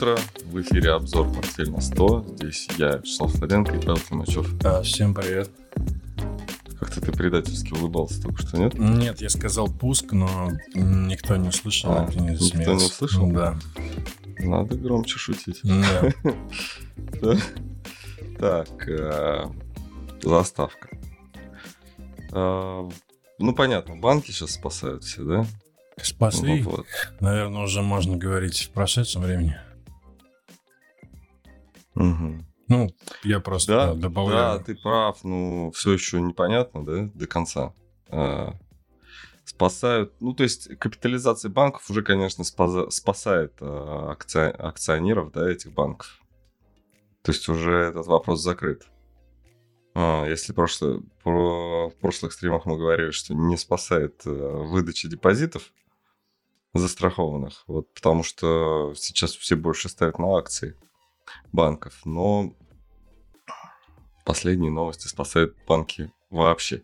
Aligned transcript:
утро. 0.00 0.18
В 0.44 0.60
эфире 0.62 0.92
обзор 0.92 1.30
«Портфель 1.32 1.70
на 1.70 1.76
100». 1.76 2.36
Здесь 2.36 2.68
я, 2.78 2.96
Вячеслав 2.96 3.32
Фаденко 3.34 3.76
и 3.76 3.80
Павел 3.80 3.98
Климачев. 3.98 4.50
Да, 4.58 4.82
всем 4.82 5.14
привет. 5.14 5.50
Как-то 6.78 7.02
ты 7.02 7.12
предательски 7.12 7.74
улыбался 7.74 8.22
только 8.22 8.40
что, 8.40 8.56
нет? 8.56 8.78
Нет, 8.78 9.20
я 9.20 9.28
сказал 9.28 9.68
пуск, 9.68 10.12
но 10.12 10.52
никто 10.74 11.36
не 11.36 11.48
услышал, 11.48 11.92
А, 11.92 12.08
не 12.14 12.30
никто 12.30 12.72
не 12.72 12.84
услышал? 12.84 13.30
Да. 13.30 13.56
Надо 14.38 14.76
громче 14.76 15.18
шутить. 15.18 15.60
Да. 15.64 16.08
Да? 17.20 17.36
Так, 18.38 18.88
э, 18.88 19.44
заставка. 20.22 20.88
Э, 22.32 22.88
Ну, 23.38 23.54
понятно, 23.54 23.96
банки 23.96 24.30
сейчас 24.30 24.52
спасают 24.52 25.04
все, 25.04 25.22
да? 25.24 25.46
Спасли. 26.02 26.62
Ну, 26.62 26.70
вот. 26.70 26.86
Наверное, 27.20 27.62
уже 27.62 27.82
можно 27.82 28.16
говорить 28.16 28.62
в 28.62 28.70
прошедшем 28.70 29.22
времени. 29.22 29.58
Я 33.22 33.40
просто 33.40 33.72
Да, 33.72 33.86
да, 33.86 33.92
да, 33.94 34.00
добавляю. 34.00 34.64
ты 34.64 34.74
прав, 34.74 35.22
ну, 35.24 35.70
все 35.74 35.92
еще 35.92 36.20
непонятно, 36.20 36.84
да, 36.84 37.10
до 37.14 37.26
конца. 37.26 37.74
А, 38.08 38.54
спасают, 39.44 40.14
ну, 40.20 40.32
то 40.34 40.42
есть 40.42 40.76
капитализация 40.78 41.50
банков 41.50 41.88
уже, 41.90 42.02
конечно, 42.02 42.42
спаза- 42.42 42.90
спасает 42.90 43.54
а, 43.60 44.12
акци- 44.14 44.50
акционеров, 44.50 45.32
да, 45.32 45.50
этих 45.50 45.72
банков. 45.72 46.20
То 47.22 47.32
есть 47.32 47.48
уже 47.48 47.72
этот 47.72 48.06
вопрос 48.06 48.40
закрыт. 48.40 48.86
А, 49.94 50.24
если 50.26 50.52
прошло- 50.54 51.02
про- 51.22 51.90
в 51.90 51.96
прошлых 51.96 52.32
стримах 52.32 52.64
мы 52.64 52.78
говорили, 52.78 53.10
что 53.10 53.34
не 53.34 53.56
спасает 53.56 54.22
э, 54.24 54.30
выдача 54.30 55.08
депозитов 55.08 55.72
застрахованных, 56.74 57.64
вот, 57.66 57.92
потому 57.94 58.22
что 58.22 58.94
сейчас 58.96 59.34
все 59.34 59.56
больше 59.56 59.88
ставят 59.88 60.18
на 60.20 60.36
акции 60.38 60.76
банков, 61.52 62.00
но 62.04 62.54
последние 64.30 64.70
новости 64.70 65.08
спасают 65.08 65.56
банки 65.66 66.12
вообще. 66.30 66.82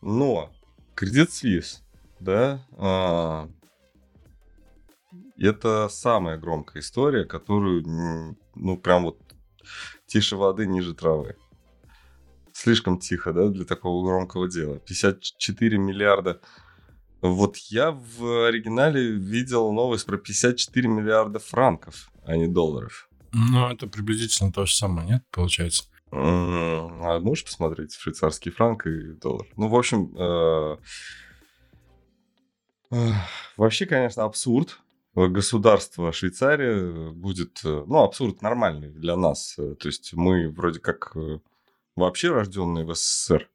Но 0.00 0.52
Credit 0.94 1.26
Suisse, 1.26 1.80
да, 2.20 2.64
а, 2.78 3.48
это 5.36 5.88
самая 5.88 6.38
громкая 6.38 6.80
история, 6.80 7.24
которую, 7.24 7.82
ну, 8.54 8.76
прям 8.78 9.02
вот 9.02 9.18
тише 10.06 10.36
воды, 10.36 10.64
ниже 10.68 10.94
травы. 10.94 11.34
Слишком 12.52 13.00
тихо, 13.00 13.32
да, 13.32 13.48
для 13.48 13.64
такого 13.64 14.06
громкого 14.06 14.48
дела. 14.48 14.78
54 14.78 15.76
миллиарда. 15.76 16.40
Вот 17.20 17.56
я 17.56 17.90
в 17.90 18.46
оригинале 18.46 19.10
видел 19.10 19.72
новость 19.72 20.06
про 20.06 20.18
54 20.18 20.88
миллиарда 20.88 21.40
франков, 21.40 22.12
а 22.24 22.36
не 22.36 22.46
долларов. 22.46 23.08
Ну, 23.34 23.68
это 23.68 23.88
приблизительно 23.88 24.52
то 24.52 24.64
же 24.64 24.74
самое, 24.74 25.08
нет, 25.08 25.24
получается? 25.30 25.84
А 26.12 27.18
можешь 27.18 27.44
посмотреть 27.44 27.94
швейцарский 27.94 28.52
франк 28.52 28.86
и 28.86 29.14
доллар? 29.14 29.46
Ну, 29.56 29.66
в 29.68 29.74
общем, 29.74 30.14
э, 30.16 30.76
эх, 32.92 33.14
вообще, 33.56 33.86
конечно, 33.86 34.22
абсурд. 34.22 34.78
Государство 35.16 36.12
Швейцария 36.12 37.10
будет, 37.10 37.60
э, 37.64 37.84
ну, 37.86 38.02
абсурд 38.04 38.42
нормальный 38.42 38.90
для 38.90 39.16
нас. 39.16 39.54
Э, 39.58 39.74
То 39.74 39.88
есть 39.88 40.12
мы 40.12 40.50
вроде 40.50 40.78
как 40.78 41.12
э, 41.16 41.38
вообще 41.96 42.30
рожденные 42.30 42.84
в 42.84 42.94
СССР. 42.94 43.48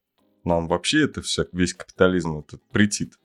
Нам 0.43 0.67
вообще 0.67 1.05
это 1.05 1.21
вся, 1.21 1.45
весь 1.53 1.73
капитализм 1.73 2.39
этот 2.39 2.61
претит. 2.71 3.17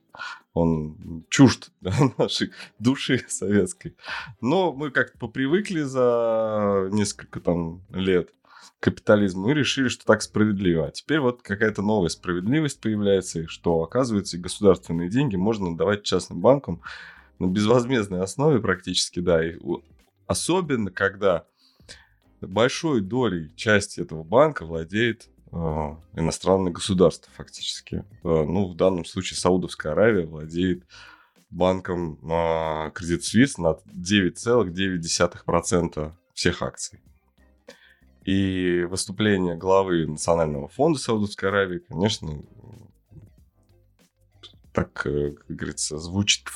Он 0.54 1.24
чужд 1.28 1.70
да, 1.80 1.92
нашей 2.16 2.52
души 2.78 3.24
советской. 3.28 3.96
Но 4.40 4.72
мы 4.72 4.90
как-то 4.90 5.18
попривыкли 5.18 5.82
за 5.82 6.88
несколько 6.92 7.40
там 7.40 7.82
лет 7.90 8.30
к 8.78 8.84
капитализму 8.84 9.50
и 9.50 9.54
решили, 9.54 9.88
что 9.88 10.06
так 10.06 10.22
справедливо. 10.22 10.86
А 10.86 10.90
теперь 10.90 11.20
вот 11.20 11.42
какая-то 11.42 11.82
новая 11.82 12.08
справедливость 12.08 12.80
появляется, 12.80 13.46
что, 13.48 13.82
оказывается, 13.82 14.38
государственные 14.38 15.10
деньги 15.10 15.36
можно 15.36 15.76
давать 15.76 16.04
частным 16.04 16.40
банкам 16.40 16.82
на 17.38 17.46
безвозмездной 17.46 18.20
основе 18.20 18.60
практически, 18.60 19.20
да. 19.20 19.44
И 19.44 19.58
особенно, 20.26 20.90
когда 20.90 21.46
большой 22.40 23.00
долей 23.00 23.52
части 23.56 24.00
этого 24.00 24.22
банка 24.22 24.64
владеет 24.64 25.28
э, 25.54 26.20
иностранное 26.20 26.72
государство 26.72 27.32
фактически. 27.34 27.96
Э, 27.96 28.04
ну, 28.22 28.68
в 28.68 28.76
данном 28.76 29.04
случае 29.04 29.36
Саудовская 29.38 29.92
Аравия 29.92 30.26
владеет 30.26 30.84
банком 31.50 32.18
э, 32.22 32.90
Credit 32.90 33.20
Suisse 33.20 33.54
на 33.58 33.76
9,9% 33.94 36.12
всех 36.34 36.62
акций. 36.62 37.00
И 38.24 38.86
выступление 38.88 39.56
главы 39.56 40.06
Национального 40.06 40.68
фонда 40.68 40.98
Саудовской 40.98 41.50
Аравии, 41.50 41.78
конечно, 41.78 42.42
так, 44.72 44.92
как 44.92 45.46
говорится, 45.46 45.98
звучит 45.98 46.48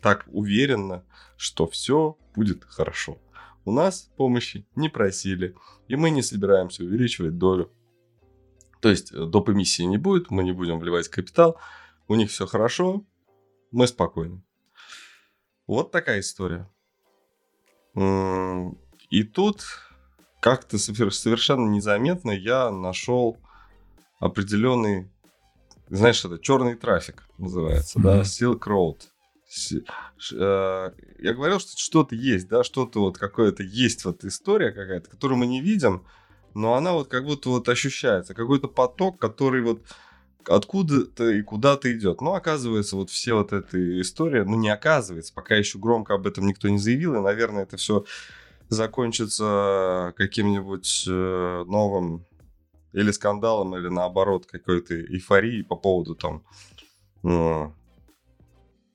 так 0.00 0.24
уверенно, 0.28 1.04
что 1.36 1.66
все 1.66 2.16
будет 2.34 2.64
хорошо. 2.64 3.18
У 3.64 3.72
нас 3.72 4.10
помощи 4.16 4.66
не 4.74 4.88
просили, 4.88 5.54
и 5.88 5.96
мы 5.96 6.10
не 6.10 6.22
собираемся 6.22 6.84
увеличивать 6.84 7.38
долю. 7.38 7.72
То 8.80 8.88
есть 8.88 9.12
э, 9.12 9.24
доп. 9.24 9.50
эмиссии 9.50 9.84
не 9.84 9.98
будет, 9.98 10.30
мы 10.30 10.42
не 10.42 10.52
будем 10.52 10.78
вливать 10.80 11.08
капитал, 11.08 11.58
у 12.08 12.14
них 12.16 12.30
все 12.30 12.46
хорошо, 12.46 13.04
мы 13.70 13.86
спокойны. 13.86 14.42
Вот 15.66 15.92
такая 15.92 16.20
история. 16.20 16.68
И 17.94 19.22
тут 19.24 19.62
как-то 20.40 20.76
совер- 20.78 21.10
совершенно 21.10 21.68
незаметно 21.68 22.32
я 22.32 22.70
нашел 22.70 23.36
определенный, 24.18 25.10
знаешь, 25.88 26.24
это 26.24 26.38
черный 26.38 26.74
трафик 26.74 27.28
называется, 27.38 28.00
да. 28.00 28.22
Silk 28.22 28.60
Road. 28.66 29.02
Э, 30.32 30.90
Я 31.18 31.34
говорил, 31.34 31.60
что 31.60 31.78
что-то 31.78 32.14
есть, 32.14 32.48
да, 32.48 32.64
что-то 32.64 33.00
вот 33.00 33.18
какое-то 33.18 33.62
есть 33.62 34.04
вот 34.04 34.24
история 34.24 34.72
какая-то, 34.72 35.10
которую 35.10 35.38
мы 35.38 35.46
не 35.46 35.60
видим, 35.60 36.04
но 36.54 36.74
она 36.74 36.92
вот 36.92 37.08
как 37.08 37.24
будто 37.24 37.48
вот 37.48 37.68
ощущается, 37.68 38.34
какой-то 38.34 38.68
поток, 38.68 39.18
который 39.18 39.62
вот 39.62 39.82
откуда-то 40.46 41.30
и 41.30 41.42
куда-то 41.42 41.92
идет. 41.92 42.20
Но 42.20 42.34
оказывается, 42.34 42.96
вот 42.96 43.10
все 43.10 43.34
вот 43.34 43.52
эта 43.52 44.00
история, 44.00 44.44
ну 44.44 44.56
не 44.56 44.68
оказывается, 44.70 45.32
пока 45.34 45.54
еще 45.54 45.78
громко 45.78 46.14
об 46.14 46.26
этом 46.26 46.46
никто 46.46 46.68
не 46.68 46.78
заявил, 46.78 47.14
и, 47.14 47.20
наверное, 47.20 47.62
это 47.62 47.76
все 47.76 48.04
закончится 48.68 50.14
каким-нибудь 50.16 51.04
э, 51.08 51.64
новым 51.66 52.24
или 52.92 53.10
скандалом, 53.10 53.76
или 53.76 53.88
наоборот 53.88 54.46
какой-то 54.46 54.94
эйфорией 54.94 55.62
по 55.62 55.76
поводу 55.76 56.14
там 56.14 56.42
э, 57.24 57.70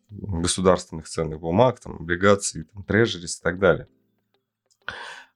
государственных 0.10 1.08
ценных 1.08 1.40
бумаг, 1.40 1.80
там, 1.80 1.98
облигаций, 1.98 2.64
там, 2.64 2.84
трежерис 2.84 3.40
и 3.40 3.44
так 3.44 3.60
далее. 3.60 3.88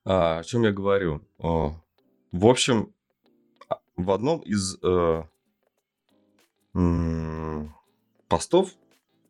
А, 0.03 0.39
о 0.39 0.43
чем 0.43 0.63
я 0.63 0.71
говорю? 0.71 1.21
В 1.37 2.45
общем, 2.47 2.93
а, 3.69 3.79
в 3.97 4.11
одном 4.11 4.39
из 4.39 4.77
э, 4.81 5.23
м, 6.73 7.75
постов 8.27 8.71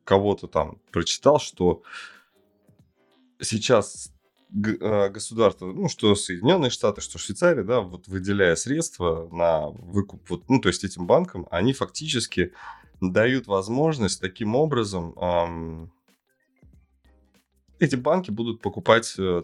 кого-то 0.04 0.48
там 0.48 0.80
прочитал, 0.92 1.40
что 1.40 1.82
сейчас 3.40 4.14
э, 4.54 5.10
государство, 5.10 5.66
ну, 5.66 5.90
что 5.90 6.14
Соединенные 6.16 6.70
Штаты, 6.70 7.02
что 7.02 7.18
Швейцария, 7.18 7.64
да, 7.64 7.82
вот 7.82 8.08
выделяя 8.08 8.56
средства 8.56 9.28
на 9.32 9.70
выкуп, 9.70 10.30
вот, 10.30 10.48
ну, 10.48 10.62
то 10.62 10.70
есть 10.70 10.84
этим 10.84 11.08
банкам, 11.08 11.48
они 11.50 11.74
фактически 11.74 12.54
дают 13.02 13.48
возможность 13.48 14.22
таким 14.22 14.56
образом 14.56 15.14
ам, 15.18 15.92
эти 17.80 17.96
банки 17.96 18.30
будут 18.30 18.62
покупать 18.62 19.16
э, 19.18 19.42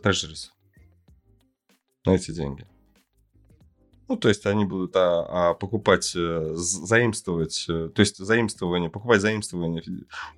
на 2.05 2.15
эти 2.15 2.31
деньги. 2.31 2.67
Ну, 4.07 4.15
то 4.15 4.29
есть 4.29 4.45
они 4.45 4.63
будут 4.63 4.95
а, 4.95 5.49
а, 5.49 5.53
покупать, 5.53 6.15
з- 6.55 6.85
заимствовать, 6.87 7.65
э, 7.67 7.89
то 7.93 7.99
есть 7.99 8.17
заимствование, 8.17 8.89
покупать 8.89 9.21
заимствование 9.21 9.83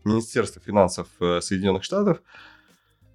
Министерства 0.03 0.61
финансов 0.61 1.07
э, 1.19 1.39
Соединенных 1.41 1.83
Штатов, 1.83 2.23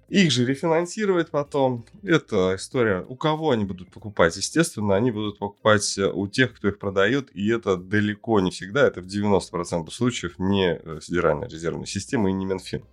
их 0.07 0.31
же 0.31 0.45
рефинансировать 0.45 1.31
потом. 1.31 1.85
Это 2.03 2.55
история, 2.55 3.03
у 3.07 3.15
кого 3.15 3.51
они 3.51 3.65
будут 3.65 3.91
покупать. 3.91 4.35
Естественно, 4.37 4.95
они 4.95 5.11
будут 5.11 5.39
покупать 5.39 5.97
э, 5.97 6.07
у 6.07 6.27
тех, 6.27 6.53
кто 6.53 6.67
их 6.67 6.79
продает, 6.79 7.29
и 7.35 7.49
это 7.49 7.75
далеко 7.77 8.39
не 8.39 8.51
всегда, 8.51 8.85
это 8.85 9.01
в 9.01 9.07
90% 9.07 9.89
случаев 9.89 10.37
не 10.37 10.75
э, 10.75 10.99
Федеральная 11.01 11.47
резервная 11.47 11.87
система 11.87 12.29
и 12.29 12.33
не 12.33 12.45
Минфин. 12.45 12.85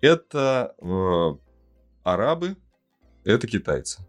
Это 0.00 0.74
э, 0.80 1.36
арабы, 2.04 2.56
это 3.24 3.46
китайцы. 3.46 4.06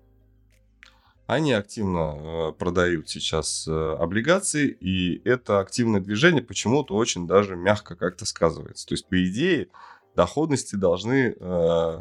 Они 1.27 1.53
активно 1.53 2.13
э, 2.15 2.51
продают 2.51 3.09
сейчас 3.09 3.67
э, 3.67 3.71
облигации, 3.71 4.67
и 4.67 5.27
это 5.27 5.59
активное 5.59 5.99
движение 5.99 6.43
почему-то 6.43 6.93
очень 6.93 7.25
даже 7.25 7.55
мягко 7.55 7.95
как-то 7.95 8.25
сказывается. 8.25 8.85
То 8.85 8.93
есть, 8.93 9.07
по 9.07 9.25
идее, 9.25 9.69
доходности 10.15 10.75
должны 10.75 11.35
э, 11.39 11.99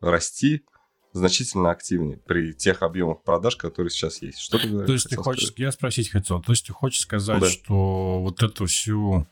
расти 0.00 0.64
значительно 1.12 1.70
активнее 1.70 2.18
при 2.18 2.52
тех 2.52 2.82
объемах 2.82 3.22
продаж, 3.22 3.56
которые 3.56 3.90
сейчас 3.90 4.22
есть. 4.22 4.38
Что 4.38 4.58
ты 4.58 4.68
говоришь? 4.68 4.86
То 4.86 4.92
есть 4.92 5.08
ты 5.08 5.16
хочешь, 5.16 5.46
сказать? 5.46 5.58
я 5.58 5.72
спросить 5.72 6.10
хотел, 6.10 6.42
то 6.42 6.52
есть 6.52 6.66
ты 6.66 6.72
хочешь 6.72 7.00
сказать, 7.00 7.40
да. 7.40 7.48
что 7.48 8.20
вот 8.20 8.42
эту 8.42 8.66
всю 8.66 9.26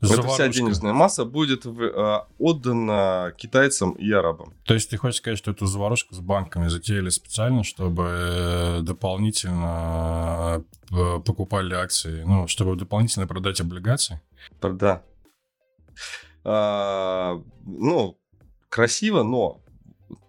Эта 0.00 0.22
вся 0.22 0.48
денежная 0.48 0.92
масса 0.92 1.24
будет 1.24 1.64
в, 1.64 1.82
э, 1.82 2.24
отдана 2.38 3.34
китайцам 3.36 3.92
и 3.92 4.10
арабам. 4.10 4.54
То 4.64 4.74
есть 4.74 4.90
ты 4.90 4.96
хочешь 4.96 5.18
сказать, 5.18 5.38
что 5.38 5.50
эту 5.50 5.66
заварушку 5.66 6.14
с 6.14 6.20
банками 6.20 6.68
затеяли 6.68 7.10
специально, 7.10 7.64
чтобы 7.64 8.04
э, 8.08 8.80
дополнительно 8.82 10.64
э, 10.90 11.20
покупали 11.24 11.74
акции, 11.74 12.22
ну, 12.22 12.46
чтобы 12.48 12.76
дополнительно 12.76 13.26
продать 13.26 13.60
облигации? 13.60 14.20
Да. 14.62 15.02
А, 16.44 17.42
ну, 17.64 18.18
красиво, 18.68 19.22
но 19.22 19.62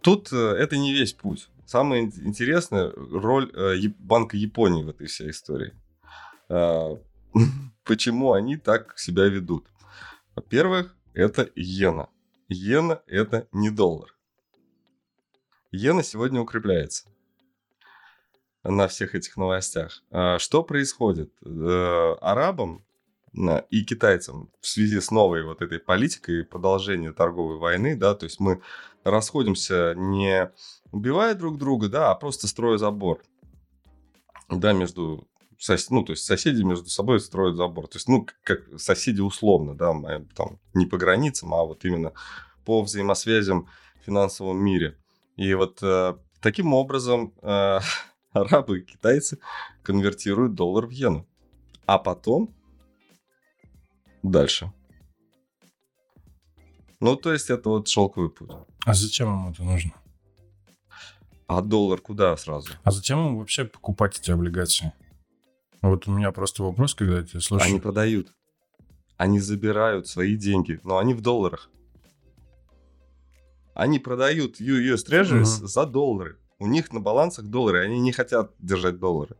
тут 0.01 0.31
э, 0.33 0.35
это 0.35 0.77
не 0.77 0.93
весь 0.93 1.13
путь. 1.13 1.49
Самое 1.65 2.03
интересное 2.03 2.91
роль 2.95 3.49
э, 3.53 3.87
Банка 3.99 4.35
Японии 4.35 4.83
в 4.83 4.89
этой 4.89 5.07
всей 5.07 5.29
истории. 5.29 5.73
А, 6.49 6.97
почему 7.83 8.33
они 8.33 8.57
так 8.57 8.97
себя 8.97 9.25
ведут? 9.25 9.67
Во-первых, 10.35 10.95
это 11.13 11.43
иена. 11.55 12.09
Иена– 12.49 13.01
это 13.07 13.47
не 13.53 13.69
доллар. 13.69 14.13
Иена 15.71 16.03
сегодня 16.03 16.41
укрепляется 16.41 17.07
на 18.63 18.87
всех 18.87 19.15
этих 19.15 19.37
новостях. 19.37 20.03
А 20.11 20.37
что 20.39 20.63
происходит? 20.63 21.31
Э, 21.43 22.15
арабам 22.21 22.85
и 23.33 23.83
китайцам 23.83 24.51
в 24.59 24.67
связи 24.67 24.99
с 24.99 25.09
новой 25.09 25.43
вот 25.43 25.61
этой 25.61 25.79
политикой 25.79 26.43
продолжения 26.43 27.13
торговой 27.13 27.57
войны, 27.57 27.95
да, 27.95 28.13
то 28.13 28.25
есть 28.25 28.39
мы 28.39 28.61
расходимся 29.03 29.93
не 29.95 30.51
убивая 30.91 31.33
друг 31.33 31.57
друга, 31.57 31.87
да, 31.87 32.11
а 32.11 32.15
просто 32.15 32.47
строя 32.47 32.77
забор, 32.77 33.21
да, 34.49 34.73
между 34.73 35.27
сос... 35.61 35.89
ну, 35.89 36.03
то 36.03 36.11
есть 36.11 36.25
соседи 36.25 36.63
между 36.63 36.89
собой 36.89 37.19
строят 37.19 37.55
забор. 37.55 37.87
То 37.87 37.97
есть, 37.97 38.09
ну, 38.09 38.27
как 38.43 38.61
соседи 38.77 39.21
условно, 39.21 39.75
да, 39.75 39.93
там, 40.35 40.59
не 40.73 40.85
по 40.85 40.97
границам, 40.97 41.53
а 41.53 41.63
вот 41.63 41.85
именно 41.85 42.13
по 42.65 42.81
взаимосвязям 42.81 43.67
в 44.01 44.05
финансовом 44.05 44.57
мире. 44.57 44.97
И 45.37 45.53
вот 45.53 45.81
э, 45.81 46.15
таким 46.41 46.73
образом 46.73 47.33
э, 47.41 47.79
арабы 48.31 48.79
и 48.79 48.83
китайцы 48.83 49.39
конвертируют 49.83 50.55
доллар 50.55 50.87
в 50.87 50.91
иену. 50.91 51.27
А 51.85 51.97
потом 51.97 52.53
дальше. 54.23 54.71
Ну, 56.99 57.15
то 57.15 57.33
есть 57.33 57.49
это 57.49 57.69
вот 57.69 57.87
шелковый 57.87 58.29
путь. 58.29 58.51
А 58.85 58.93
зачем 58.93 59.27
им 59.27 59.51
это 59.51 59.63
нужно? 59.63 59.91
А 61.47 61.61
доллар 61.61 61.99
куда 61.99 62.37
сразу? 62.37 62.69
А 62.83 62.91
зачем 62.91 63.19
им 63.27 63.37
вообще 63.37 63.65
покупать 63.65 64.19
эти 64.19 64.31
облигации? 64.31 64.93
Вот 65.81 66.07
у 66.07 66.11
меня 66.11 66.31
просто 66.31 66.63
вопрос, 66.63 66.93
когда 66.93 67.17
я 67.17 67.23
тебя 67.23 67.41
слушаю. 67.41 67.71
Они 67.71 67.79
продают. 67.79 68.31
Они 69.17 69.39
забирают 69.39 70.07
свои 70.07 70.35
деньги, 70.35 70.79
но 70.83 70.97
они 70.97 71.13
в 71.13 71.21
долларах. 71.21 71.69
Они 73.73 73.99
продают 73.99 74.61
US 74.61 75.05
Treasuries 75.07 75.43
uh-huh. 75.43 75.67
за 75.67 75.85
доллары. 75.85 76.37
У 76.59 76.67
них 76.67 76.93
на 76.93 76.99
балансах 76.99 77.45
доллары, 77.45 77.83
они 77.83 77.99
не 77.99 78.11
хотят 78.11 78.53
держать 78.59 78.99
доллары. 78.99 79.35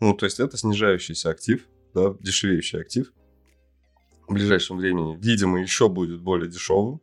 Ну, 0.00 0.14
то 0.14 0.26
есть 0.26 0.40
это 0.40 0.56
снижающийся 0.56 1.30
актив 1.30 1.66
да, 1.94 2.14
дешевеющий 2.20 2.80
актив 2.80 3.12
в 4.28 4.34
ближайшем 4.34 4.76
времени, 4.76 5.16
видимо, 5.20 5.60
еще 5.60 5.88
будет 5.88 6.20
более 6.20 6.50
дешевым. 6.50 7.00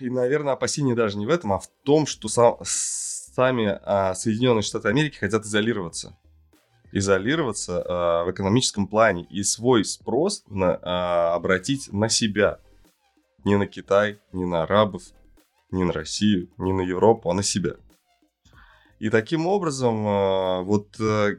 И, 0.00 0.10
наверное, 0.10 0.54
опасение 0.54 0.96
даже 0.96 1.18
не 1.18 1.26
в 1.26 1.30
этом, 1.30 1.52
а 1.52 1.58
в 1.58 1.68
том, 1.84 2.06
что 2.06 2.28
сам, 2.28 2.56
сами 2.62 3.78
а, 3.82 4.14
Соединенные 4.14 4.62
Штаты 4.62 4.88
Америки 4.88 5.18
хотят 5.18 5.44
изолироваться. 5.44 6.18
Изолироваться 6.90 7.82
а, 7.82 8.24
в 8.24 8.32
экономическом 8.32 8.88
плане 8.88 9.24
и 9.30 9.42
свой 9.44 9.84
спрос 9.84 10.42
на, 10.48 10.78
а, 10.82 11.34
обратить 11.34 11.92
на 11.92 12.08
себя. 12.08 12.58
Не 13.44 13.56
на 13.56 13.66
Китай, 13.66 14.20
не 14.32 14.44
на 14.44 14.64
арабов, 14.64 15.02
не 15.70 15.84
на 15.84 15.92
Россию, 15.92 16.50
не 16.58 16.72
на 16.72 16.82
Европу, 16.82 17.30
а 17.30 17.34
на 17.34 17.42
себя. 17.42 17.74
И 18.98 19.10
таким 19.10 19.46
образом, 19.46 20.04
а, 20.06 20.62
вот 20.62 20.96
а, 21.00 21.36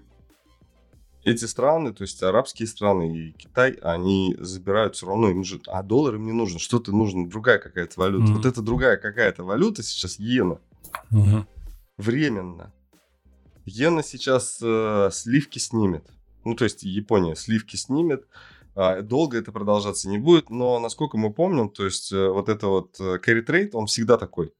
эти 1.23 1.45
страны, 1.45 1.93
то 1.93 2.03
есть 2.03 2.21
арабские 2.21 2.67
страны 2.67 3.17
и 3.17 3.31
Китай, 3.31 3.71
они 3.81 4.35
забирают 4.39 4.95
все 4.95 5.07
равно, 5.07 5.29
им 5.29 5.43
же, 5.43 5.61
а 5.67 5.83
доллар 5.83 6.15
им 6.15 6.25
не 6.25 6.33
нужен, 6.33 6.59
что-то 6.59 6.91
нужно, 6.91 7.29
другая 7.29 7.59
какая-то 7.59 7.99
валюта. 7.99 8.25
Mm-hmm. 8.31 8.35
Вот 8.35 8.45
это 8.45 8.61
другая 8.61 8.97
какая-то 8.97 9.43
валюта 9.43 9.83
сейчас 9.83 10.19
иена. 10.19 10.59
Mm-hmm. 11.11 11.45
Временно. 11.97 12.73
Иена 13.65 14.03
сейчас 14.03 14.59
э, 14.61 15.09
сливки 15.11 15.59
снимет. 15.59 16.05
Ну, 16.43 16.55
то 16.55 16.65
есть 16.65 16.83
Япония 16.83 17.35
сливки 17.35 17.77
снимет. 17.77 18.27
А, 18.75 19.01
долго 19.01 19.37
это 19.37 19.51
продолжаться 19.51 20.09
не 20.09 20.17
будет, 20.17 20.49
но 20.49 20.79
насколько 20.79 21.17
мы 21.17 21.31
помним, 21.31 21.69
то 21.69 21.85
есть 21.85 22.11
э, 22.11 22.27
вот 22.27 22.49
это 22.49 22.67
вот 22.67 22.99
э, 22.99 23.19
carry 23.25 23.45
trade, 23.45 23.69
он 23.73 23.85
всегда 23.85 24.17
такой. 24.17 24.51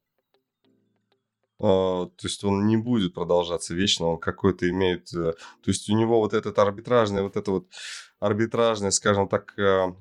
А, 1.63 2.07
то 2.07 2.27
есть 2.27 2.43
он 2.43 2.67
не 2.67 2.75
будет 2.75 3.13
продолжаться 3.13 3.73
вечно, 3.73 4.07
он 4.07 4.17
какой-то 4.17 4.69
имеет... 4.69 5.13
Э, 5.13 5.31
то 5.31 5.71
есть 5.71 5.89
у 5.89 5.95
него 5.95 6.19
вот 6.19 6.33
этот 6.33 6.59
арбитражный, 6.59 7.21
вот 7.21 7.37
это 7.37 7.51
вот 7.51 7.67
арбитражный, 8.19 8.91
скажем 8.91 9.29
так... 9.29 9.57
Э, 9.57 9.93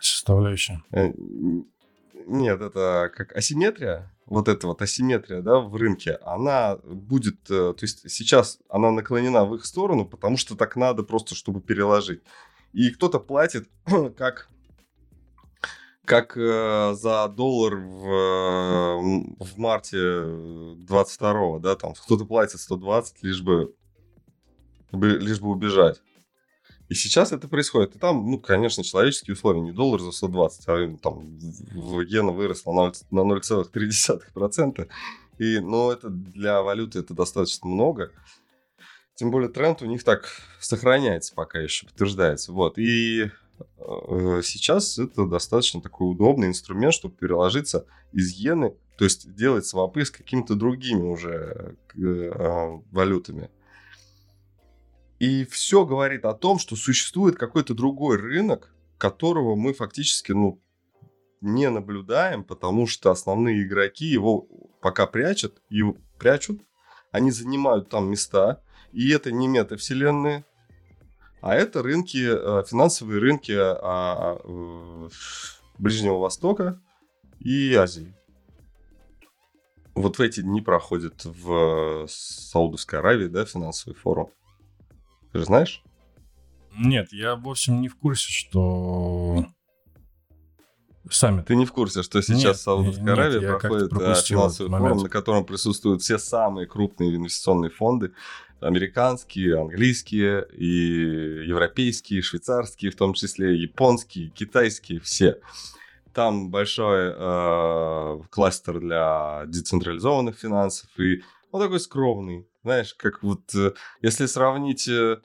Составляющая. 0.00 0.82
Э, 0.90 1.12
нет, 2.26 2.62
это 2.62 3.12
как 3.14 3.36
асимметрия, 3.36 4.10
вот 4.24 4.48
эта 4.48 4.66
вот 4.66 4.80
асимметрия, 4.80 5.42
да, 5.42 5.60
в 5.60 5.76
рынке, 5.76 6.12
она 6.22 6.78
будет, 6.82 7.44
то 7.44 7.76
есть 7.82 8.10
сейчас 8.10 8.58
она 8.70 8.90
наклонена 8.90 9.44
в 9.44 9.54
их 9.54 9.66
сторону, 9.66 10.06
потому 10.06 10.38
что 10.38 10.56
так 10.56 10.76
надо 10.76 11.02
просто, 11.02 11.34
чтобы 11.34 11.60
переложить. 11.60 12.22
И 12.72 12.90
кто-то 12.90 13.20
платит 13.20 13.68
как 14.16 14.48
как 16.06 16.36
э, 16.36 16.94
за 16.94 17.28
доллар 17.28 17.76
в, 17.76 18.06
э, 18.06 18.96
в 19.40 19.58
марте 19.58 19.98
22-го, 19.98 21.58
да, 21.58 21.74
там 21.74 21.94
кто-то 21.94 22.24
платит 22.24 22.60
120, 22.60 23.22
лишь 23.22 23.42
бы, 23.42 23.74
лишь 24.92 25.40
бы 25.40 25.48
убежать. 25.50 26.00
И 26.88 26.94
сейчас 26.94 27.32
это 27.32 27.48
происходит. 27.48 27.96
И 27.96 27.98
там, 27.98 28.30
ну, 28.30 28.38
конечно, 28.38 28.84
человеческие 28.84 29.34
условия. 29.34 29.60
Не 29.60 29.72
доллар 29.72 30.00
за 30.00 30.12
120, 30.12 30.64
а 30.68 30.96
там 31.02 31.24
в 31.74 32.00
иена 32.02 32.30
выросла 32.30 32.72
на 32.72 32.92
0,3%. 33.10 34.88
И, 35.38 35.58
ну, 35.58 35.90
это 35.90 36.08
для 36.08 36.62
валюты 36.62 37.00
это 37.00 37.12
достаточно 37.12 37.68
много. 37.68 38.12
Тем 39.16 39.30
более 39.30 39.48
тренд 39.48 39.82
у 39.82 39.86
них 39.86 40.04
так 40.04 40.28
сохраняется 40.60 41.34
пока 41.34 41.58
еще, 41.58 41.86
подтверждается. 41.86 42.52
Вот. 42.52 42.78
И 42.78 43.30
сейчас 44.42 44.98
это 44.98 45.26
достаточно 45.26 45.80
такой 45.80 46.10
удобный 46.10 46.48
инструмент, 46.48 46.94
чтобы 46.94 47.14
переложиться 47.14 47.86
из 48.12 48.32
иены, 48.32 48.74
то 48.98 49.04
есть 49.04 49.34
делать 49.34 49.66
свопы 49.66 50.04
с 50.04 50.10
какими-то 50.10 50.54
другими 50.54 51.02
уже 51.02 51.76
э, 51.96 52.78
валютами. 52.90 53.50
И 55.18 55.44
все 55.44 55.84
говорит 55.86 56.24
о 56.24 56.34
том, 56.34 56.58
что 56.58 56.76
существует 56.76 57.36
какой-то 57.36 57.74
другой 57.74 58.16
рынок, 58.16 58.74
которого 58.98 59.54
мы 59.54 59.72
фактически 59.72 60.32
ну, 60.32 60.60
не 61.40 61.70
наблюдаем, 61.70 62.44
потому 62.44 62.86
что 62.86 63.10
основные 63.10 63.62
игроки 63.62 64.06
его 64.06 64.46
пока 64.80 65.06
прячут, 65.06 65.62
и 65.70 65.82
прячут, 66.18 66.60
они 67.12 67.30
занимают 67.30 67.88
там 67.88 68.10
места, 68.10 68.62
и 68.92 69.10
это 69.10 69.32
не 69.32 69.48
метавселенные, 69.48 70.44
а 71.40 71.54
это 71.54 71.82
рынки, 71.82 72.26
э, 72.26 72.64
финансовые 72.66 73.20
рынки 73.20 73.52
а, 73.52 73.76
а, 73.82 75.08
Ближнего 75.78 76.18
Востока 76.18 76.80
и 77.38 77.74
Азии. 77.74 78.14
Вот 79.94 80.18
в 80.18 80.20
эти 80.20 80.40
дни 80.40 80.60
проходит 80.60 81.24
в 81.24 82.06
Саудовской 82.08 82.98
Аравии, 82.98 83.28
да, 83.28 83.44
финансовый 83.44 83.94
форум. 83.94 84.30
Ты 85.32 85.38
же 85.38 85.44
знаешь? 85.46 85.82
Нет, 86.78 87.12
я, 87.12 87.36
в 87.36 87.48
общем, 87.48 87.80
не 87.80 87.88
в 87.88 87.96
курсе, 87.96 88.30
что 88.30 89.46
Сами. 91.08 91.42
Ты 91.42 91.54
не 91.54 91.66
в 91.66 91.72
курсе, 91.72 92.02
что 92.02 92.20
сейчас 92.20 92.44
нет, 92.44 92.56
в 92.56 92.60
Саудовской 92.60 93.12
Аравии 93.12 93.46
проходит 93.46 93.92
э, 93.92 94.14
финансовый 94.24 94.70
форум, 94.70 94.98
на 94.98 95.08
котором 95.08 95.44
присутствуют 95.44 96.02
все 96.02 96.18
самые 96.18 96.66
крупные 96.66 97.14
инвестиционные 97.14 97.70
фонды 97.70 98.12
американские, 98.60 99.60
английские, 99.60 100.46
и 100.52 101.46
европейские, 101.46 102.22
швейцарские, 102.22 102.90
в 102.90 102.96
том 102.96 103.14
числе 103.14 103.56
японские, 103.56 104.30
китайские, 104.30 105.00
все. 105.00 105.40
Там 106.14 106.50
большой 106.50 107.12
э, 107.14 108.20
кластер 108.30 108.80
для 108.80 109.44
децентрализованных 109.46 110.38
финансов, 110.38 110.88
и 110.98 111.22
он 111.50 111.60
такой 111.60 111.80
скромный, 111.80 112.46
знаешь, 112.62 112.94
как 112.94 113.22
вот, 113.22 113.54
э, 113.54 113.72
если 114.02 114.26
сравнить... 114.26 114.88
Э, 114.88 115.18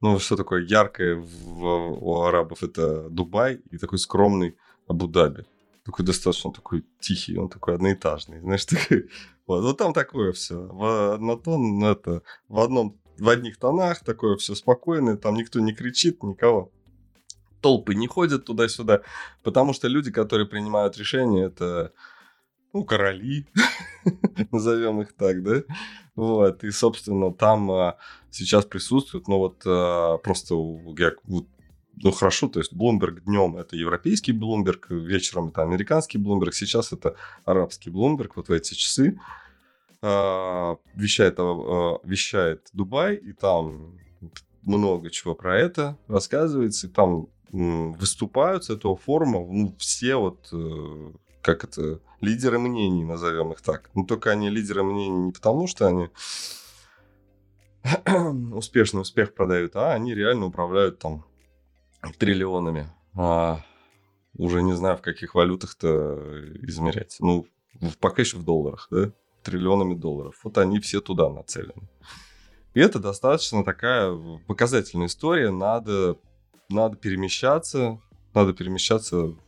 Ну, 0.00 0.18
что 0.20 0.36
такое 0.36 0.62
яркое 0.62 1.16
в, 1.16 1.64
у 2.00 2.22
арабов 2.22 2.62
это 2.62 3.10
Дубай 3.10 3.60
и 3.72 3.78
такой 3.78 3.98
скромный 3.98 4.56
Абу-Даби. 4.86 5.44
Такой 5.84 6.04
достаточно 6.04 6.52
такой 6.52 6.84
тихий, 7.00 7.36
он 7.36 7.48
такой 7.48 7.74
одноэтажный. 7.74 8.40
Знаешь, 8.40 8.64
такой... 8.74 9.08
Вот, 9.48 9.62
вот 9.62 9.78
там 9.78 9.94
такое 9.94 10.32
все. 10.32 10.56
В 10.56 11.14
однотон, 11.14 11.82
это, 11.82 12.22
в 12.48 12.60
одном 12.60 12.98
в 13.18 13.28
одних 13.30 13.56
тонах, 13.56 14.04
такое 14.04 14.36
все 14.36 14.54
спокойное, 14.54 15.16
там 15.16 15.34
никто 15.34 15.58
не 15.58 15.72
кричит, 15.72 16.22
никого. 16.22 16.70
Толпы 17.62 17.94
не 17.94 18.06
ходят 18.06 18.44
туда-сюда, 18.44 19.00
потому 19.42 19.72
что 19.72 19.88
люди, 19.88 20.12
которые 20.12 20.46
принимают 20.46 20.98
решения, 20.98 21.46
это 21.46 21.92
ну, 22.74 22.84
короли, 22.84 23.46
назовем 24.52 25.00
их 25.00 25.14
так, 25.14 25.42
да, 25.42 25.62
вот, 26.14 26.62
и, 26.62 26.70
собственно, 26.70 27.32
там 27.32 27.70
а, 27.70 27.96
сейчас 28.30 28.66
присутствуют, 28.66 29.28
ну, 29.28 29.38
вот, 29.38 29.62
а, 29.66 30.18
просто, 30.18 30.54
я, 30.98 31.12
вот, 31.24 31.46
ну, 32.02 32.12
хорошо, 32.12 32.48
то 32.48 32.60
есть 32.60 32.72
Bloomberg 32.72 33.20
днем 33.20 33.56
это 33.56 33.76
европейский 33.76 34.32
Bloomberg, 34.32 34.94
вечером 34.94 35.48
это 35.48 35.62
американский 35.62 36.18
Bloomberg, 36.18 36.52
сейчас 36.52 36.92
это 36.92 37.16
арабский 37.44 37.90
Bloomberg, 37.90 38.32
вот 38.36 38.48
в 38.48 38.52
эти 38.52 38.74
часы, 38.74 39.18
а, 40.00 40.76
вещает, 40.94 41.36
а, 41.38 41.98
вещает 42.04 42.68
Дубай, 42.72 43.16
и 43.16 43.32
там 43.32 43.98
много 44.62 45.10
чего 45.10 45.34
про 45.34 45.58
это 45.58 45.96
рассказывается, 46.08 46.86
и 46.86 46.90
там 46.90 47.28
выступают 47.50 48.64
с 48.64 48.70
этого 48.70 48.96
форума 48.96 49.40
ну, 49.40 49.74
все 49.78 50.16
вот, 50.16 50.48
э, 50.52 51.12
как 51.40 51.64
это, 51.64 52.00
лидеры 52.20 52.58
мнений, 52.58 53.04
назовем 53.04 53.52
их 53.52 53.62
так. 53.62 53.88
Но 53.94 54.04
только 54.04 54.30
они 54.30 54.50
лидеры 54.50 54.82
мнений 54.82 55.16
не 55.16 55.32
потому, 55.32 55.66
что 55.66 55.86
они 55.86 56.10
успешный 58.52 59.00
успех 59.00 59.34
продают, 59.34 59.76
а 59.76 59.94
они 59.94 60.14
реально 60.14 60.46
управляют 60.46 60.98
там 60.98 61.24
триллионами. 62.18 62.90
А, 63.14 63.60
уже 64.36 64.62
не 64.62 64.72
знаю, 64.74 64.96
в 64.96 65.02
каких 65.02 65.34
валютах-то 65.34 66.54
измерять. 66.62 67.16
Ну, 67.20 67.46
пока 68.00 68.22
еще 68.22 68.36
в 68.36 68.44
долларах, 68.44 68.88
да? 68.90 69.12
Триллионами 69.42 69.94
долларов. 69.94 70.38
Вот 70.44 70.58
они 70.58 70.80
все 70.80 71.00
туда 71.00 71.28
нацелены. 71.28 71.88
И 72.74 72.80
это 72.80 72.98
достаточно 72.98 73.64
такая 73.64 74.16
показательная 74.46 75.06
история. 75.06 75.50
Надо, 75.50 76.16
надо 76.68 76.96
перемещаться, 76.96 78.00
надо 78.34 78.52
перемещаться 78.52 79.28
в 79.28 79.38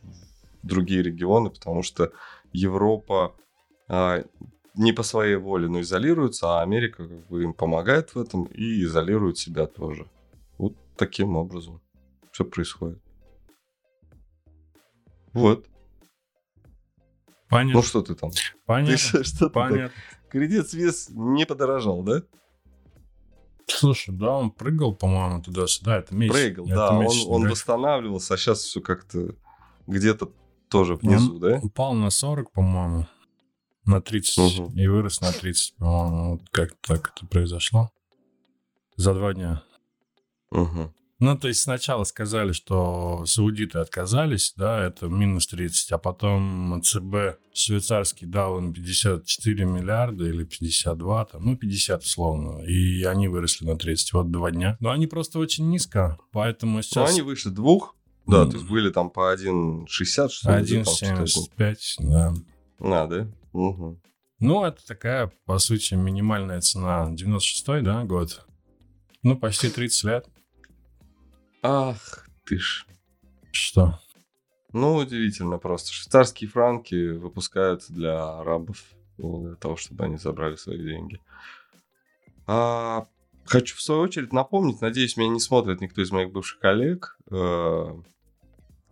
другие 0.63 1.01
регионы, 1.03 1.49
потому 1.49 1.83
что 1.83 2.11
Европа 2.51 3.35
а, 3.87 4.23
не 4.75 4.91
по 4.93 5.03
своей 5.03 5.35
воле, 5.35 5.67
но 5.67 5.81
изолируется, 5.81 6.57
а 6.57 6.61
Америка 6.61 7.07
как 7.07 7.27
бы 7.27 7.43
им 7.43 7.53
помогает 7.53 8.15
в 8.15 8.19
этом 8.19 8.45
и 8.45 8.83
изолирует 8.83 9.37
себя 9.37 9.67
тоже. 9.67 10.07
Вот 10.57 10.73
таким 10.97 11.35
образом 11.35 11.81
все 12.31 12.45
происходит. 12.45 13.01
Вот. 15.33 15.67
Понятно. 17.49 17.79
Ну 17.79 17.83
что 17.83 18.01
ты 18.01 18.15
там? 18.15 18.31
Понятно. 18.65 19.19
Ты 19.19 19.23
что 19.23 19.49
Понятно. 19.49 19.89
Так? 19.89 20.29
Кредит 20.29 20.69
Свис 20.69 21.09
не 21.09 21.45
подорожал, 21.45 22.03
да? 22.03 22.23
Слушай, 23.67 24.15
да, 24.15 24.31
он 24.31 24.51
прыгал, 24.51 24.95
по-моему, 24.95 25.41
туда-сюда. 25.41 25.99
Это 25.99 26.15
месяц. 26.15 26.33
Прыгал, 26.33 26.65
это 26.65 26.75
да. 26.75 26.91
Он, 26.91 27.07
он 27.27 27.49
восстанавливался, 27.49 28.33
а 28.33 28.37
сейчас 28.37 28.59
все 28.59 28.81
как-то 28.81 29.35
где-то 29.87 30.31
тоже 30.69 30.95
внизу, 30.95 31.35
он 31.35 31.39
да? 31.39 31.59
Упал 31.61 31.93
на 31.93 32.09
40, 32.09 32.51
по-моему, 32.51 33.07
на 33.85 34.01
30 34.01 34.59
угу. 34.59 34.71
и 34.75 34.87
вырос 34.87 35.21
на 35.21 35.31
30, 35.31 35.75
по-моему. 35.77 36.31
Вот 36.37 36.49
как 36.49 36.73
так 36.81 37.13
это 37.15 37.25
произошло? 37.27 37.91
За 38.95 39.13
два 39.13 39.33
дня. 39.33 39.63
Угу. 40.51 40.93
Ну, 41.21 41.37
то 41.37 41.47
есть 41.47 41.61
сначала 41.61 42.03
сказали, 42.03 42.51
что 42.51 43.23
саудиты 43.27 43.77
отказались, 43.77 44.53
да, 44.57 44.83
это 44.83 45.05
минус 45.05 45.45
30, 45.45 45.91
а 45.91 45.99
потом 45.99 46.81
ЦБ 46.83 47.37
швейцарский 47.53 48.25
дал 48.25 48.57
им 48.57 48.73
54 48.73 49.65
миллиарда 49.65 50.25
или 50.25 50.43
52, 50.43 51.25
там, 51.25 51.45
ну, 51.45 51.55
50 51.55 52.01
условно, 52.01 52.63
и 52.65 53.03
они 53.03 53.27
выросли 53.27 53.65
на 53.65 53.77
30, 53.77 54.13
вот 54.13 54.31
два 54.31 54.49
дня. 54.49 54.77
Но 54.79 54.89
они 54.89 55.05
просто 55.05 55.37
очень 55.37 55.69
низко, 55.69 56.17
поэтому 56.31 56.81
сейчас... 56.81 57.09
Ну, 57.09 57.13
они 57.13 57.21
выше 57.21 57.51
двух, 57.51 57.95
да, 58.25 58.45
то 58.47 58.57
есть 58.57 58.67
были 58.67 58.89
там 58.89 59.11
по 59.11 59.31
1,60, 59.31 60.29
что 60.29 60.57
ли? 60.57 60.81
1,75, 60.81 61.75
да. 61.99 62.33
А, 62.79 63.05
да? 63.05 63.27
Угу. 63.53 64.01
Ну, 64.39 64.65
это 64.65 64.83
такая, 64.87 65.31
по 65.45 65.59
сути, 65.59 65.93
минимальная 65.93 66.61
цена. 66.61 67.11
96-й, 67.13 67.83
да, 67.83 68.03
год? 68.05 68.43
Ну, 69.21 69.37
почти 69.37 69.69
30 69.69 70.03
лет. 70.05 70.25
Ах 71.61 72.27
ты 72.45 72.57
ж. 72.57 72.85
Что? 73.51 73.99
Ну, 74.73 74.95
удивительно 74.95 75.57
просто. 75.57 75.91
Швейцарские 75.91 76.49
франки 76.49 77.11
выпускаются 77.11 77.93
для 77.93 78.39
арабов, 78.39 78.83
ну, 79.17 79.45
для 79.45 79.55
того, 79.55 79.75
чтобы 79.75 80.05
они 80.05 80.17
забрали 80.17 80.55
свои 80.55 80.77
деньги. 80.77 81.19
А, 82.47 83.07
хочу 83.45 83.75
в 83.75 83.81
свою 83.81 84.01
очередь 84.01 84.33
напомнить, 84.33 84.81
надеюсь, 84.81 85.17
меня 85.17 85.29
не 85.29 85.39
смотрит 85.39 85.81
никто 85.81 86.01
из 86.01 86.11
моих 86.11 86.31
бывших 86.31 86.59
коллег. 86.59 87.17
Э, 87.29 87.93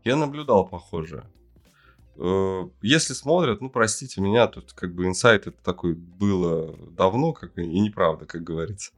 я 0.03 0.15
наблюдал 0.15 0.67
похоже. 0.67 1.25
Э, 2.17 2.69
если 2.81 3.13
смотрят, 3.13 3.61
ну, 3.61 3.69
простите 3.69 4.21
меня, 4.21 4.47
тут 4.47 4.73
как 4.73 4.93
бы 4.93 5.07
инсайт 5.07 5.47
это 5.47 5.61
такой 5.63 5.95
было 5.95 6.77
давно, 6.91 7.33
как 7.33 7.57
и 7.57 7.65
неправда, 7.65 8.25
как 8.25 8.43
говорится. 8.43 8.91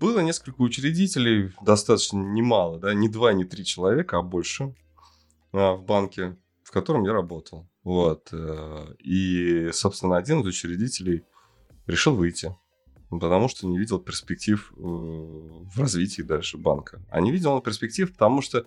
Было 0.00 0.20
несколько 0.20 0.62
учредителей, 0.62 1.52
достаточно 1.62 2.18
немало, 2.18 2.78
да, 2.78 2.94
не 2.94 3.08
два, 3.08 3.32
не 3.32 3.44
три 3.44 3.64
человека, 3.64 4.18
а 4.18 4.22
больше 4.22 4.74
а, 5.52 5.74
в 5.74 5.84
банке, 5.84 6.36
в 6.62 6.70
котором 6.70 7.04
я 7.04 7.12
работал. 7.12 7.66
Вот. 7.82 8.28
Э, 8.32 8.94
и, 8.98 9.70
собственно, 9.72 10.18
один 10.18 10.40
из 10.40 10.46
учредителей 10.46 11.24
решил 11.86 12.14
выйти, 12.14 12.54
потому 13.08 13.48
что 13.48 13.66
не 13.66 13.78
видел 13.78 13.98
перспектив 13.98 14.72
э, 14.76 14.80
в 14.80 15.78
развитии 15.78 16.20
дальше 16.22 16.58
банка. 16.58 17.00
А 17.10 17.20
не 17.20 17.32
видел 17.32 17.52
он 17.52 17.62
перспектив, 17.62 18.12
потому 18.12 18.42
что 18.42 18.66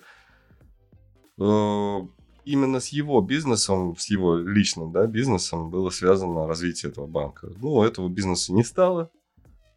э, 1.40 2.00
именно 2.46 2.80
с 2.80 2.88
его 2.88 3.22
бизнесом, 3.22 3.96
с 3.96 4.10
его 4.10 4.38
личным 4.38 4.92
да, 4.92 5.06
бизнесом 5.06 5.70
было 5.70 5.92
связано 5.92 6.48
развитие 6.48 6.92
этого 6.92 7.06
банка. 7.06 7.52
Ну, 7.58 7.84
этого 7.84 8.10
бизнеса 8.10 8.54
не 8.54 8.64
стало, 8.64 9.12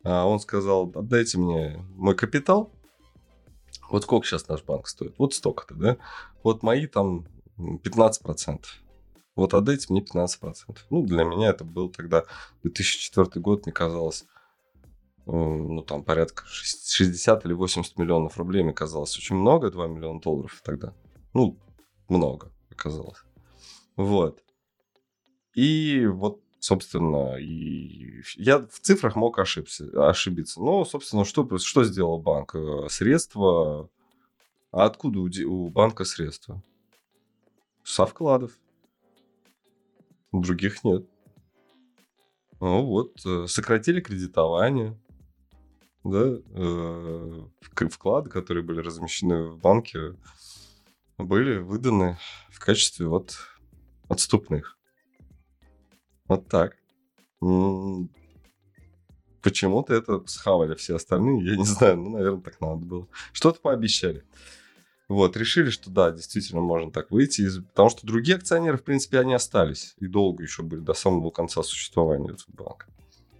он 0.04 0.38
сказал, 0.40 0.92
отдайте 0.94 1.38
мне 1.38 1.84
мой 1.96 2.14
капитал. 2.14 2.73
Вот 3.90 4.04
сколько 4.04 4.26
сейчас 4.26 4.49
наш 4.49 4.62
банк 4.62 4.87
стоит? 4.87 5.14
Вот 5.18 5.34
столько-то, 5.34 5.75
да? 5.75 5.96
Вот 6.42 6.62
мои 6.62 6.87
там 6.87 7.26
15%. 7.58 8.61
Вот 9.37 9.54
отдайте 9.54 9.87
мне 9.90 10.00
15%. 10.00 10.76
Ну, 10.90 11.02
для 11.02 11.25
меня 11.25 11.49
это 11.49 11.64
был 11.64 11.90
тогда 11.90 12.25
2004 12.62 13.40
год, 13.40 13.66
мне 13.66 13.73
казалось, 13.73 14.26
ну, 15.26 15.82
там 15.82 16.04
порядка 16.04 16.44
60 16.46 17.44
или 17.46 17.52
80 17.52 17.99
миллионов 17.99 18.37
рублей, 18.37 18.62
мне 18.62 18.73
казалось 18.73 19.16
очень 19.16 19.37
много, 19.37 19.70
2 19.70 19.87
миллиона 19.88 20.20
долларов 20.20 20.61
тогда. 20.64 20.94
Ну, 21.32 21.58
много 22.08 22.52
оказалось. 22.70 23.18
Вот. 23.96 24.40
И 25.54 26.06
вот 26.06 26.43
собственно, 26.64 27.37
и 27.37 28.23
я 28.37 28.59
в 28.61 28.80
цифрах 28.80 29.16
мог 29.16 29.38
ошибся, 29.38 29.85
ошибиться. 30.09 30.62
Но, 30.62 30.87
собственно, 30.87 31.26
что, 31.26 31.59
что 31.59 31.85
сделал 31.85 32.18
банк? 32.18 32.54
Э, 32.54 32.88
средства... 32.88 33.90
А 34.73 34.87
откуда 34.87 35.21
у, 35.21 35.28
у 35.47 35.68
банка 35.68 36.04
средства? 36.04 36.62
Со 37.83 38.06
вкладов. 38.06 38.59
Других 40.33 40.85
нет. 40.85 41.06
Ну 42.61 42.87
вот, 42.87 43.21
э, 43.26 43.44
сократили 43.47 44.00
кредитование. 44.00 44.99
Да, 46.02 46.38
э, 46.49 47.42
вклады, 47.90 48.30
которые 48.30 48.64
были 48.64 48.80
размещены 48.80 49.50
в 49.50 49.59
банке, 49.59 50.16
были 51.18 51.59
выданы 51.59 52.16
в 52.50 52.59
качестве 52.59 53.06
вот 53.06 53.37
отступных. 54.09 54.73
Вот 56.26 56.48
так. 56.48 56.76
Почему-то 59.42 59.94
это 59.94 60.26
схавали 60.26 60.74
все 60.74 60.96
остальные. 60.96 61.44
Я 61.44 61.56
не 61.56 61.64
знаю, 61.64 61.98
ну, 61.98 62.10
наверное, 62.10 62.40
так 62.40 62.60
надо 62.60 62.84
было. 62.86 63.08
Что-то 63.32 63.60
пообещали. 63.60 64.24
Вот, 65.06 65.36
решили, 65.36 65.68
что 65.68 65.90
да, 65.90 66.10
действительно 66.10 66.62
можно 66.62 66.90
так 66.90 67.10
выйти, 67.10 67.42
из... 67.42 67.58
потому 67.62 67.90
что 67.90 68.06
другие 68.06 68.38
акционеры, 68.38 68.78
в 68.78 68.84
принципе, 68.84 69.18
они 69.20 69.34
остались 69.34 69.94
и 69.98 70.06
долго 70.06 70.42
еще 70.42 70.62
были 70.62 70.80
до 70.80 70.94
самого 70.94 71.30
конца 71.30 71.62
существования 71.62 72.32
этого 72.32 72.54
банка. 72.56 72.86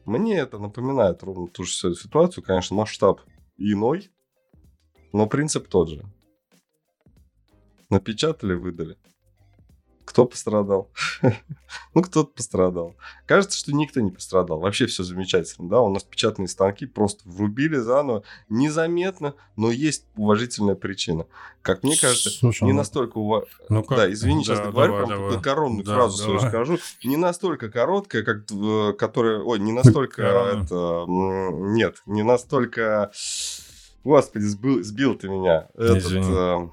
Мне 0.05 0.39
это 0.39 0.59
напоминает 0.59 1.23
ровно 1.23 1.49
ту 1.49 1.65
же 1.65 1.73
ситуацию, 1.73 2.45
конечно, 2.45 2.77
масштаб 2.77 3.23
иной, 3.57 4.11
но 5.15 5.27
принцип 5.27 5.69
тот 5.69 5.89
же. 5.89 6.05
Напечатали, 7.89 8.53
выдали. 8.53 8.99
Кто 10.15 10.27
пострадал? 10.27 10.93
ну, 11.95 12.01
кто-то 12.01 12.31
пострадал. 12.31 12.95
Кажется, 13.27 13.59
что 13.59 13.73
никто 13.73 14.01
не 14.01 14.13
пострадал. 14.13 14.61
Вообще 14.61 14.87
все 14.87 15.03
замечательно, 15.03 15.69
да? 15.69 15.81
У 15.81 15.93
нас 15.93 16.05
печатные 16.05 16.47
станки 16.47 16.87
просто 16.87 17.29
врубили 17.29 17.79
заново. 17.79 18.23
Незаметно, 18.49 19.35
но 19.57 19.73
есть 19.73 20.07
уважительная 20.15 20.77
причина. 20.77 21.27
Как 21.63 21.83
мне 21.83 21.97
кажется, 22.01 22.31
Слушай, 22.31 22.63
не 22.63 22.71
ну... 22.71 22.79
настолько... 22.79 23.19
Ува... 23.19 23.43
Ну, 23.69 23.83
как? 23.83 23.99
Да, 23.99 24.13
извини, 24.13 24.45
да, 24.45 24.55
сейчас 24.55 24.59
договорю, 24.61 24.93
давай, 24.93 25.07
прям 25.07 25.19
давай. 25.19 25.43
коронную 25.43 25.85
да, 25.85 25.95
фразу 25.97 26.23
свою 26.23 26.39
скажу. 26.39 26.79
Не 27.03 27.17
настолько 27.17 27.69
короткая, 27.69 28.23
как... 28.23 28.45
Э, 28.53 28.93
которая... 28.93 29.41
Ой, 29.41 29.59
не 29.59 29.73
настолько... 29.73 30.23
это... 30.23 31.07
Нет, 31.09 31.97
не 32.07 32.23
настолько... 32.23 33.11
Господи, 34.05 34.45
сбил, 34.45 34.81
сбил 34.85 35.17
ты 35.17 35.29
меня. 35.29 35.71
Этот, 35.75 36.05
э, 36.07 36.69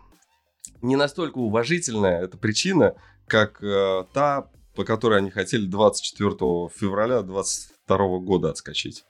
не 0.82 0.96
настолько 0.96 1.38
уважительная 1.38 2.22
эта 2.22 2.38
причина, 2.38 2.96
как 3.32 3.64
э, 3.64 4.04
та, 4.12 4.50
по 4.76 4.84
которой 4.84 5.20
они 5.20 5.30
хотели 5.30 5.66
24 5.66 6.36
февраля 6.76 7.22
22 7.22 8.20
года 8.20 8.50
отскочить. 8.50 9.06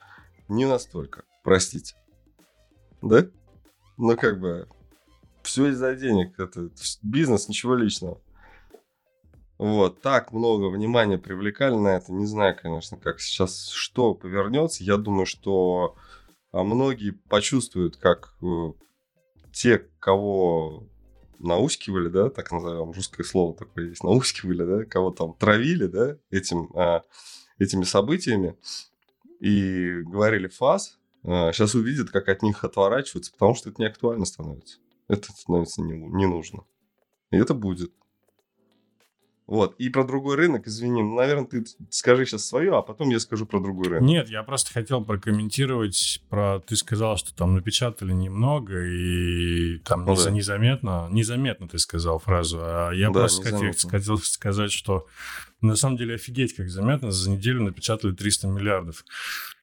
Не 0.48 0.66
настолько, 0.66 1.24
простите. 1.44 1.96
Да? 3.02 3.26
Ну, 3.98 4.16
как 4.16 4.40
бы, 4.40 4.68
все 5.42 5.70
из-за 5.70 5.96
денег. 5.96 6.40
Это 6.40 6.70
бизнес, 7.02 7.50
ничего 7.50 7.74
личного. 7.74 8.22
Вот, 9.58 10.02
так 10.02 10.32
много 10.32 10.70
внимания 10.70 11.18
привлекали 11.18 11.74
на 11.74 11.96
это. 11.98 12.14
Не 12.14 12.28
знаю, 12.28 12.56
конечно, 12.56 12.98
как 12.98 13.20
сейчас 13.20 13.70
что 13.70 14.14
повернется. 14.14 14.84
Я 14.84 14.98
думаю, 14.98 15.26
что 15.26 15.96
а, 16.52 16.64
многие 16.64 17.10
почувствуют, 17.10 17.98
как 17.98 18.36
э, 18.44 18.74
те, 19.52 19.80
кого 19.98 20.88
наускивали, 21.44 22.10
да, 22.10 22.30
так 22.30 22.52
назовем, 22.52 22.92
русское 22.92 23.24
слово 23.24 23.56
такое 23.56 23.90
есть, 23.90 24.04
наускивали, 24.04 24.64
да, 24.64 24.86
кого 24.86 25.12
там 25.12 25.34
травили, 25.34 25.86
да, 25.86 26.18
этим, 26.30 26.70
а, 26.76 27.04
этими 27.60 27.84
событиями 27.84 28.58
и 29.40 30.02
говорили 30.04 30.48
фаз, 30.48 31.00
а, 31.24 31.52
сейчас 31.52 31.76
увидят, 31.76 32.10
как 32.10 32.30
от 32.30 32.42
них 32.42 32.64
отворачиваются, 32.64 33.32
потому 33.32 33.56
что 33.56 33.70
это 33.70 33.82
не 33.82 33.88
актуально 33.88 34.26
становится. 34.26 34.80
Это 35.08 35.32
становится 35.32 35.82
не, 35.82 35.94
не 35.98 36.26
нужно. 36.26 36.64
И 37.32 37.38
это 37.38 37.54
будет. 37.54 37.92
Вот. 39.52 39.76
И 39.80 39.90
про 39.90 40.06
другой 40.06 40.38
рынок, 40.38 40.66
извини, 40.66 41.04
ну, 41.04 41.16
наверное, 41.16 41.46
ты 41.46 41.66
скажи 41.90 42.26
сейчас 42.26 42.46
свое, 42.46 42.74
а 42.78 42.82
потом 42.82 43.10
я 43.10 43.20
скажу 43.20 43.46
про 43.46 43.60
другой 43.60 43.90
рынок. 43.90 44.04
Нет, 44.04 44.30
я 44.30 44.44
просто 44.44 44.72
хотел 44.72 45.04
прокомментировать 45.04 46.24
про... 46.30 46.62
Ты 46.62 46.78
сказал, 46.78 47.18
что 47.18 47.36
там 47.36 47.56
напечатали 47.56 48.14
немного, 48.14 48.82
и 48.82 49.80
там 49.80 50.06
ну, 50.06 50.16
да. 50.16 50.32
незаметно... 50.32 51.10
Незаметно 51.12 51.68
ты 51.68 51.80
сказал 51.80 52.20
фразу, 52.20 52.60
а 52.62 52.92
я 52.94 53.08
да, 53.08 53.20
просто 53.20 53.44
хотел, 53.44 53.90
хотел 53.90 54.18
сказать, 54.20 54.72
что 54.72 55.06
на 55.60 55.76
самом 55.76 55.98
деле 55.98 56.16
офигеть 56.16 56.56
как 56.56 56.70
заметно, 56.70 57.12
за 57.12 57.30
неделю 57.30 57.62
напечатали 57.62 58.14
300 58.14 58.48
миллиардов 58.48 59.04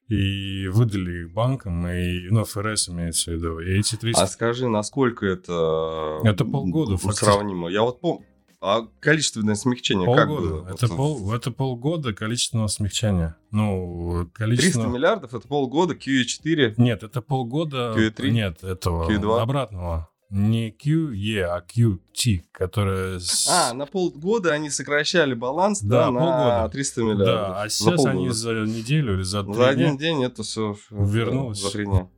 и 0.07 0.67
выдали 0.67 1.21
их 1.21 1.31
банкам, 1.31 1.87
и, 1.87 2.29
ну, 2.29 2.43
ФРС 2.43 2.89
имеется 2.89 3.31
в 3.31 3.33
виду. 3.35 3.59
И 3.59 3.79
эти 3.79 3.95
300... 3.95 4.21
А 4.21 4.27
скажи, 4.27 4.67
насколько 4.67 5.25
это... 5.25 6.19
Это 6.23 6.45
полгода. 6.45 6.97
Сравнимо. 7.11 7.69
Я 7.69 7.83
вот 7.83 8.01
помню, 8.01 8.25
а 8.61 8.87
количественное 8.99 9.55
смягчение 9.55 10.05
полгода. 10.05 10.27
как 10.27 10.37
было? 10.37 10.69
Это, 10.69 10.87
пол, 10.87 11.33
это 11.33 11.51
полгода 11.51 12.13
количественного 12.13 12.67
смягчения. 12.67 13.37
Ну, 13.51 14.29
количество... 14.33 14.83
300 14.83 14.93
миллиардов 14.93 15.33
это 15.33 15.47
полгода, 15.47 15.93
QE4. 15.93 16.73
Нет, 16.77 17.03
это 17.03 17.21
полгода... 17.21 17.93
QE3? 17.95 18.29
Нет, 18.29 18.63
этого 18.63 19.09
QE2? 19.09 19.41
обратного. 19.41 20.09
Не 20.29 20.69
QE, 20.69 21.41
а 21.41 21.63
QT, 21.65 22.41
которая... 22.51 23.19
С... 23.19 23.47
А, 23.49 23.73
на 23.73 23.85
полгода 23.87 24.51
они 24.51 24.69
сокращали 24.69 25.33
баланс 25.33 25.81
да, 25.81 26.05
да, 26.05 26.05
полгода. 26.07 26.61
на 26.63 26.69
300 26.69 27.01
миллиардов. 27.01 27.25
Да, 27.25 27.61
а 27.61 27.69
сейчас 27.69 28.05
они 28.05 28.29
за 28.29 28.51
неделю 28.65 29.15
или 29.15 29.23
за 29.23 29.43
За 29.43 29.69
один 29.69 29.97
день 29.97 30.23
это 30.23 30.43
все 30.43 30.75
вернулось. 30.91 31.61
За 31.61 31.71
три 31.71 31.85
дня. 31.85 32.09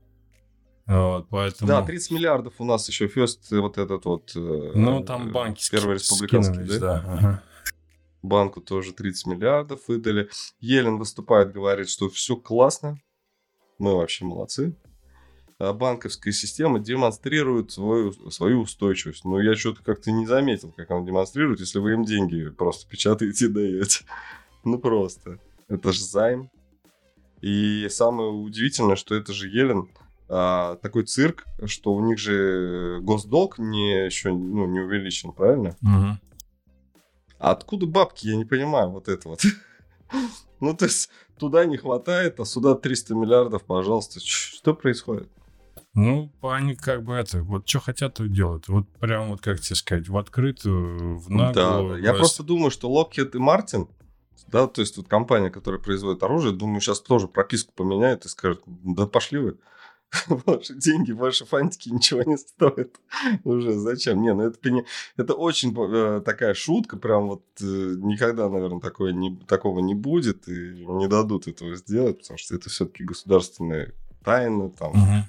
Вот, 0.87 1.27
поэтому... 1.29 1.67
Да, 1.67 1.81
30 1.83 2.11
миллиардов 2.11 2.53
у 2.59 2.65
нас 2.65 2.87
еще 2.87 3.07
First, 3.07 3.59
вот 3.59 3.77
этот 3.77 4.05
вот... 4.05 4.31
Э, 4.35 4.71
ну, 4.75 5.03
там 5.03 5.31
банки 5.31 5.69
Первый 5.71 5.95
республиканский, 5.95 6.63
да? 6.63 6.79
да 6.79 7.05
ага. 7.07 7.43
Банку 8.21 8.61
тоже 8.61 8.93
30 8.93 9.27
миллиардов 9.27 9.87
выдали. 9.87 10.29
Елен 10.59 10.97
выступает, 10.97 11.53
говорит, 11.53 11.89
что 11.89 12.09
все 12.09 12.35
классно, 12.35 12.99
мы 13.79 13.95
вообще 13.95 14.25
молодцы. 14.25 14.75
А 15.57 15.73
банковская 15.73 16.31
система 16.31 16.79
демонстрирует 16.79 17.71
свою, 17.71 18.13
свою 18.31 18.61
устойчивость. 18.61 19.25
Но 19.25 19.39
я 19.39 19.55
что-то 19.55 19.83
как-то 19.83 20.11
не 20.11 20.25
заметил, 20.25 20.71
как 20.71 20.89
она 20.89 21.05
демонстрирует, 21.05 21.59
если 21.59 21.77
вы 21.77 21.93
им 21.93 22.03
деньги 22.03 22.49
просто 22.49 22.89
печатаете 22.89 23.45
и 23.45 23.49
даете. 23.49 24.05
Ну 24.63 24.79
просто. 24.79 25.39
Это 25.67 25.91
же 25.93 26.03
займ. 26.03 26.49
И 27.41 27.87
самое 27.89 28.29
удивительное, 28.29 28.95
что 28.95 29.15
это 29.15 29.33
же 29.33 29.47
Елен 29.47 29.87
а, 30.33 30.77
такой 30.77 31.03
цирк, 31.03 31.45
что 31.65 31.93
у 31.93 31.99
них 32.05 32.17
же 32.17 32.99
госдолг 33.01 33.59
не 33.59 34.05
еще 34.05 34.31
ну, 34.31 34.65
не 34.65 34.79
увеличен, 34.79 35.33
правильно? 35.33 35.75
Угу. 35.81 36.19
А 37.39 37.51
откуда 37.51 37.85
бабки, 37.85 38.27
я 38.27 38.37
не 38.37 38.45
понимаю, 38.45 38.91
вот 38.91 39.09
это 39.09 39.27
вот. 39.27 39.41
ну, 40.61 40.73
то 40.73 40.85
есть, 40.85 41.09
туда 41.37 41.65
не 41.65 41.75
хватает, 41.75 42.39
а 42.39 42.45
сюда 42.45 42.75
300 42.75 43.13
миллиардов, 43.13 43.65
пожалуйста. 43.65 44.21
Что 44.21 44.73
происходит? 44.73 45.29
Ну, 45.93 46.31
они 46.41 46.75
как 46.75 47.03
бы 47.03 47.13
это, 47.13 47.41
вот 47.43 47.67
что 47.67 47.81
хотят, 47.81 48.13
то 48.13 48.25
делают. 48.25 48.69
Вот 48.69 48.87
прям 48.99 49.31
вот, 49.31 49.41
как 49.41 49.59
тебе 49.59 49.75
сказать, 49.75 50.07
в 50.07 50.15
открытую, 50.15 51.17
в 51.17 51.29
наглую. 51.29 51.53
Да, 51.89 51.95
да. 51.95 51.99
я 51.99 52.13
просто 52.13 52.43
думаю, 52.43 52.71
что 52.71 52.89
Lockheed 52.89 53.31
и 53.35 53.37
Мартин, 53.37 53.89
да, 54.47 54.67
то 54.67 54.79
есть 54.79 54.95
вот 54.95 55.09
компания, 55.09 55.49
которая 55.49 55.81
производит 55.81 56.23
оружие, 56.23 56.53
думаю, 56.53 56.79
сейчас 56.79 57.01
тоже 57.01 57.27
прописку 57.27 57.73
поменяет 57.73 58.25
и 58.25 58.29
скажет, 58.29 58.61
да 58.65 59.07
пошли 59.07 59.39
вы. 59.39 59.57
ваши 60.45 60.75
деньги, 60.75 61.11
ваши 61.11 61.45
фантики 61.45 61.89
ничего 61.89 62.23
не 62.23 62.37
стоят. 62.37 62.99
Уже 63.43 63.73
зачем? 63.73 64.21
Не, 64.21 64.33
ну 64.33 64.43
это, 64.43 64.57
это 65.17 65.33
очень 65.33 65.73
э, 65.77 66.21
такая 66.21 66.53
шутка, 66.53 66.97
прям 66.97 67.27
вот 67.27 67.43
э, 67.61 67.95
никогда, 67.97 68.49
наверное, 68.49 68.81
такое 68.81 69.13
не, 69.13 69.37
такого 69.47 69.79
не 69.79 69.95
будет 69.95 70.47
и 70.47 70.85
не 70.85 71.07
дадут 71.07 71.47
этого 71.47 71.75
сделать, 71.75 72.19
потому 72.19 72.37
что 72.37 72.55
это 72.55 72.69
все-таки 72.69 73.03
государственная 73.03 73.93
тайна, 74.23 74.69
там, 74.69 74.91
угу. 74.91 75.25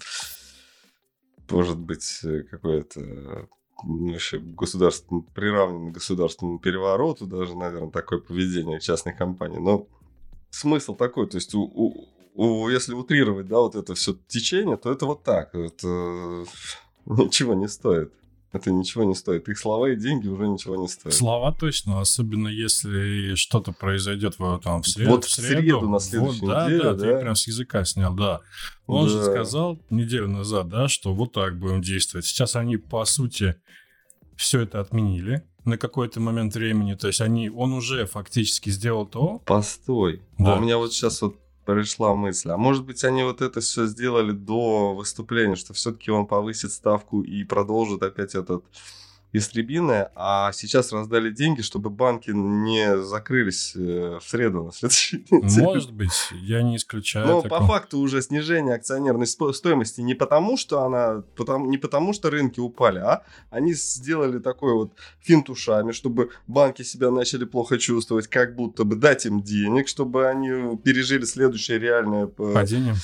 может 1.51 1.79
быть, 1.79 2.21
э, 2.25 2.42
какое-то 2.42 3.49
вообще 3.85 4.38
государственный, 4.38 5.23
приравнено 5.35 5.90
к 5.90 5.95
государственному 5.95 6.59
перевороту, 6.59 7.27
даже, 7.27 7.57
наверное, 7.57 7.90
такое 7.90 8.21
поведение 8.21 8.81
частной 8.81 9.14
компании. 9.14 9.59
Но 9.59 9.88
смысл 10.51 10.95
такой, 10.95 11.29
то 11.29 11.37
есть 11.37 11.55
у, 11.55 11.62
у, 11.62 12.09
если 12.35 12.95
утрировать, 12.95 13.47
да, 13.49 13.59
вот 13.59 13.75
это 13.75 13.95
все 13.95 14.16
течение, 14.29 14.77
то 14.77 14.90
это 14.90 15.07
вот 15.07 15.23
так. 15.23 15.55
Это 15.55 15.87
ничего 17.07 17.55
не 17.55 17.68
стоит. 17.68 18.12
Это 18.53 18.71
ничего 18.71 19.05
не 19.05 19.14
стоит. 19.14 19.49
Их 19.49 19.59
слова 19.59 19.90
и 19.90 19.97
деньги 19.97 20.29
уже 20.29 20.47
ничего 20.47 20.77
не 20.77 20.87
стоят. 20.87 21.14
Слова 21.14 21.53
точно, 21.59 22.01
особенно 22.01 22.49
если 22.49 23.35
что-то 23.35 23.73
произойдет 23.73 24.38
в, 24.38 24.59
там, 24.59 24.83
в 24.83 24.88
среду. 24.88 25.12
Вот 25.12 25.25
в 25.25 25.31
среду, 25.31 25.57
в 25.57 25.62
среду 25.62 25.88
на 25.88 26.01
следующей 26.01 26.40
вот, 26.40 26.66
неделе, 26.66 26.83
да, 26.83 26.92
да, 26.92 26.95
да, 26.95 27.14
ты 27.16 27.21
прям 27.23 27.35
с 27.35 27.47
языка 27.47 27.85
снял, 27.87 28.14
да. 28.14 28.40
Он 28.87 29.07
да. 29.07 29.11
же 29.11 29.25
сказал 29.25 29.81
неделю 29.88 30.29
назад, 30.29 30.68
да, 30.68 30.88
что 30.88 31.14
вот 31.14 31.33
так 31.33 31.59
будем 31.59 31.81
действовать. 31.81 32.27
Сейчас 32.27 32.55
они, 32.55 32.77
по 32.77 33.03
сути, 33.07 33.57
все 34.37 34.61
это 34.61 34.81
отменили 34.81 35.42
на 35.64 35.79
какой-то 35.79 36.21
момент 36.21 36.55
времени. 36.55 36.92
То 36.95 37.07
есть 37.07 37.23
они, 37.23 37.49
он 37.49 37.73
уже 37.73 38.05
фактически 38.05 38.68
сделал 38.68 39.07
то. 39.07 39.38
Постой. 39.47 40.21
Да. 40.38 40.55
А 40.55 40.59
у 40.59 40.61
меня 40.61 40.77
вот 40.77 40.92
сейчас 40.92 41.23
вот 41.23 41.37
пришла 41.64 42.14
мысль, 42.14 42.51
а 42.51 42.57
может 42.57 42.85
быть 42.85 43.05
они 43.05 43.22
вот 43.22 43.40
это 43.40 43.61
все 43.61 43.87
сделали 43.87 44.33
до 44.33 44.94
выступления, 44.94 45.57
что 45.57 45.75
все-таки 45.75 46.11
он 46.11 46.27
повысит 46.27 46.72
ставку 46.72 47.22
и 47.22 47.44
продолжит 47.44 48.03
опять 48.03 48.35
этот 48.35 48.64
истребиное, 49.33 50.12
а 50.14 50.53
сейчас 50.53 50.92
раздали 50.92 51.31
деньги, 51.31 51.62
чтобы 51.62 51.88
банки 51.88 52.31
не 52.31 52.99
закрылись 52.99 53.73
э, 53.75 54.18
в 54.21 54.29
среду 54.29 54.64
на 54.64 54.73
следующей 54.73 55.25
неделе. 55.31 55.64
Может 55.64 55.92
быть, 55.92 56.12
я 56.33 56.62
не 56.62 56.77
исключаю. 56.77 57.27
Но 57.27 57.42
такого. 57.42 57.61
по 57.61 57.66
факту 57.66 57.99
уже 57.99 58.21
снижение 58.21 58.75
акционерной 58.75 59.27
стоимости 59.27 60.03
не 60.03 60.14
потому, 60.14 60.57
что 60.59 60.83
она, 60.83 61.23
потому, 61.35 61.66
не 61.66 61.79
потому, 61.79 62.12
что 62.12 62.29
рынки 62.31 62.61
упали, 62.61 62.99
а 62.99 63.23
они 63.51 63.73
сделали 63.73 64.38
такой 64.38 64.75
вот 64.75 64.92
финт 65.21 65.49
ушами, 65.49 65.92
чтобы 65.92 66.31
банки 66.47 66.83
себя 66.83 67.11
начали 67.11 67.45
плохо 67.45 67.79
чувствовать, 67.79 68.27
как 68.29 68.55
будто 68.55 68.85
бы 68.85 68.97
дать 68.97 69.25
им 69.25 69.42
денег, 69.42 69.88
чтобы 69.88 70.29
они 70.29 70.77
пережили 70.77 71.25
следующее 71.25 71.79
реальное 71.79 72.27
э, 72.27 72.53
падение. 72.55 72.95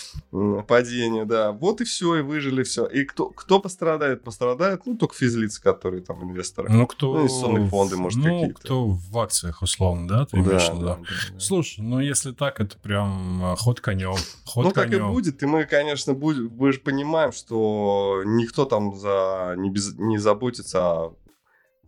Падение, 0.69 1.25
да. 1.25 1.53
Вот 1.53 1.81
и 1.81 1.85
все, 1.85 2.17
и 2.17 2.23
выжили 2.23 2.63
все. 2.65 2.85
И 2.87 3.05
кто, 3.05 3.31
кто 3.31 3.61
пострадает? 3.61 4.23
Пострадает, 4.23 4.85
ну, 4.85 4.97
только 4.97 5.15
физлицы, 5.15 5.63
которые 5.63 6.03
там 6.03 6.18
там 6.19 6.31
инвесторы. 6.31 6.69
Ну, 6.71 6.87
кто... 6.87 7.15
Ну, 7.15 7.21
инвестиционные 7.21 7.69
фонды, 7.69 7.97
может, 7.97 8.19
ну, 8.19 8.25
какие-то. 8.25 8.61
кто 8.61 8.89
в 8.89 9.19
акциях, 9.19 9.63
условно, 9.63 10.09
да? 10.09 10.27
Ты 10.27 10.37
да, 10.37 10.43
имеешь 10.43 10.69
да, 10.69 10.75
да, 10.75 10.97
да. 10.97 11.39
Слушай, 11.39 11.81
ну, 11.81 12.01
если 12.01 12.33
так, 12.33 12.61
это 12.61 12.79
прям 12.79 13.45
а, 13.45 13.57
ход 13.57 13.81
конем. 13.81 14.15
Ход 14.45 14.65
ну, 14.65 14.71
конем. 14.73 14.91
так 14.91 15.01
и 15.01 15.03
будет. 15.03 15.43
И 15.43 15.47
мы, 15.47 15.65
конечно, 15.65 16.15
будем, 16.15 16.51
мы 16.57 16.73
же 16.73 16.81
понимаем, 16.81 17.33
что 17.33 18.23
никто 18.25 18.65
там 18.65 18.97
за, 18.97 19.55
не, 19.57 19.71
без, 19.71 19.95
не 19.95 20.19
заботится 20.19 20.81
о 20.81 21.15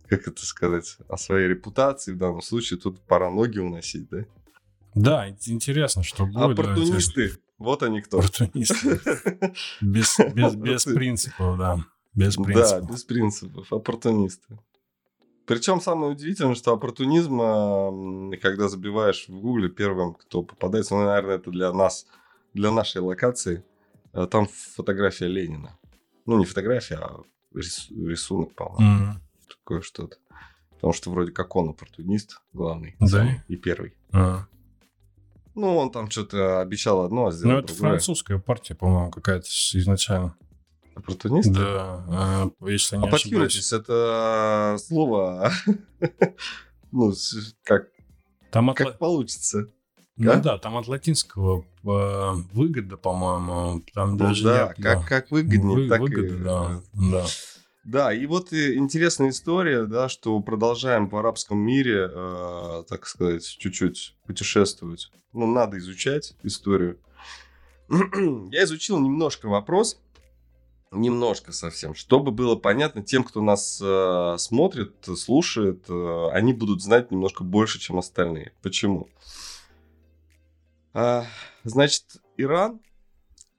как 0.07 0.27
это 0.27 0.45
сказать, 0.45 0.97
о 1.07 1.15
своей 1.15 1.47
репутации 1.47 2.11
в 2.11 2.17
данном 2.17 2.41
случае. 2.41 2.77
Тут 2.77 2.99
пора 2.99 3.29
ноги 3.31 3.59
уносить, 3.59 4.09
да? 4.09 4.25
Да, 4.93 5.29
интересно, 5.45 6.03
что 6.03 6.25
будет. 6.25 6.59
Оппортунисты, 6.59 7.37
вот 7.57 7.81
они 7.81 8.01
кто. 8.01 8.19
Оппортунисты. 8.19 8.99
Без, 9.81 10.17
без, 10.33 10.55
без 10.55 10.83
принципов, 10.83 11.57
да. 11.57 11.85
Без 12.13 12.35
принципов. 12.35 12.87
Да, 12.87 12.93
без 12.93 13.03
принципов. 13.03 13.73
Оппортунисты. 13.73 14.59
Причем 15.45 15.81
самое 15.81 16.13
удивительное, 16.13 16.55
что 16.55 16.73
оппортунизм, 16.73 18.31
когда 18.41 18.67
забиваешь 18.67 19.27
в 19.27 19.39
гугле, 19.39 19.69
первым, 19.69 20.13
кто 20.13 20.43
попадается, 20.43 20.95
ну, 20.95 21.03
наверное, 21.05 21.35
это 21.35 21.51
для 21.51 21.73
нас, 21.73 22.05
для 22.53 22.71
нашей 22.71 23.01
локации, 23.01 23.63
а, 24.13 24.27
там 24.27 24.47
фотография 24.75 25.27
Ленина. 25.27 25.77
Ну, 26.25 26.37
не 26.37 26.45
фотография, 26.45 26.95
а 26.95 27.21
рисунок, 27.53 28.53
по-моему. 28.55 29.13
Mm. 29.13 29.15
Такое 29.49 29.81
что-то. 29.81 30.17
Потому 30.75 30.93
что 30.93 31.11
вроде 31.11 31.31
как 31.31 31.55
он 31.55 31.69
оппортунист 31.69 32.41
главный. 32.53 32.95
Да? 32.99 33.43
И 33.47 33.55
первый. 33.55 33.95
А. 34.13 34.45
Ну, 35.53 35.75
он 35.77 35.91
там 35.91 36.09
что-то 36.09 36.61
обещал 36.61 37.03
одно, 37.03 37.27
а 37.27 37.31
сделал 37.31 37.55
Ну, 37.55 37.59
это 37.59 37.73
другое. 37.73 37.89
французская 37.91 38.39
партия, 38.39 38.75
по-моему, 38.75 39.11
какая-то 39.11 39.47
изначально. 39.47 40.35
Оппортунист? 40.95 41.51
Да, 41.51 42.03
а, 42.09 42.51
если 42.61 42.97
не 42.97 43.07
ошибаюсь. 43.07 43.71
это 43.71 44.77
слово, 44.79 45.51
ну, 46.91 47.13
как, 47.63 47.87
там 48.51 48.69
от... 48.69 48.77
как 48.77 48.97
получится. 48.97 49.69
Ну 50.17 50.25
да? 50.25 50.39
да, 50.39 50.57
там 50.57 50.77
от 50.77 50.87
латинского 50.87 51.65
э, 51.83 52.33
выгода, 52.53 52.97
по-моему, 52.97 53.81
там 53.93 54.11
ну, 54.11 54.17
даже 54.17 54.43
да, 54.43 54.67
нет, 54.67 54.75
как, 54.75 54.99
да. 54.99 55.07
как 55.07 55.31
выгоднее, 55.31 55.77
Вы, 55.77 55.89
так 55.89 56.01
выгода, 56.01 56.35
и... 56.35 56.39
да, 56.39 56.81
да. 56.93 57.25
Да, 57.83 58.13
и 58.13 58.27
вот 58.27 58.53
интересная 58.53 59.29
история, 59.29 59.85
да, 59.85 60.07
что 60.07 60.39
продолжаем 60.41 61.09
в 61.09 61.15
арабском 61.15 61.57
мире, 61.57 62.07
э, 62.13 62.83
так 62.87 63.07
сказать, 63.07 63.43
чуть-чуть 63.43 64.15
путешествовать. 64.27 65.09
Ну, 65.33 65.47
надо 65.47 65.79
изучать 65.79 66.35
историю. 66.43 66.99
Я 67.89 68.65
изучил 68.65 68.99
немножко 68.99 69.47
вопрос, 69.47 69.99
немножко 70.91 71.53
совсем, 71.53 71.95
чтобы 71.95 72.31
было 72.31 72.55
понятно 72.55 73.01
тем, 73.01 73.23
кто 73.23 73.41
нас 73.41 73.81
э, 73.81 74.35
смотрит, 74.37 74.93
слушает, 75.17 75.85
э, 75.89 76.27
они 76.33 76.53
будут 76.53 76.81
знать 76.83 77.11
немножко 77.11 77.43
больше, 77.43 77.79
чем 77.79 77.97
остальные. 77.97 78.53
Почему? 78.61 79.07
А, 80.93 81.25
значит, 81.63 82.03
Иран 82.35 82.81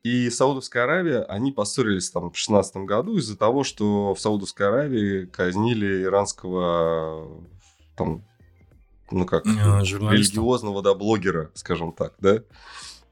и 0.03 0.29
Саудовская 0.29 0.85
Аравия, 0.85 1.23
они 1.23 1.53
поссорились 1.53 2.11
там 2.11 2.31
в 2.31 2.37
16 2.37 2.77
году 2.79 3.16
из-за 3.16 3.38
того, 3.38 3.64
что 3.64 4.14
в 4.14 4.21
Саудовской 4.21 4.68
Аравии 4.68 5.25
казнили 5.25 6.03
иранского 6.03 7.47
там, 7.97 8.25
ну 9.11 9.25
как, 9.25 9.47
а, 9.47 9.81
религиозного, 9.81 10.83
да, 10.83 10.95
блогера, 10.95 11.51
скажем 11.55 11.92
так, 11.92 12.14
да. 12.18 12.42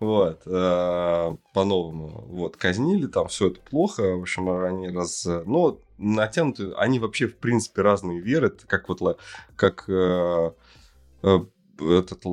Вот, 0.00 0.42
э, 0.46 1.36
по-новому. 1.52 2.24
Вот, 2.26 2.56
казнили, 2.56 3.06
там 3.06 3.28
все 3.28 3.48
это 3.48 3.60
плохо. 3.60 4.16
В 4.16 4.22
общем, 4.22 4.48
они 4.48 4.88
раз... 4.88 5.26
Но 5.26 5.78
натянуты, 5.98 6.72
они 6.72 6.98
вообще, 6.98 7.28
в 7.28 7.36
принципе, 7.36 7.82
разные 7.82 8.20
веры. 8.20 8.46
Это 8.46 8.66
как 8.66 8.88
вот, 8.88 9.20
как 9.56 9.84
э, 9.88 10.52
э, 11.22 11.38
этот, 11.80 12.24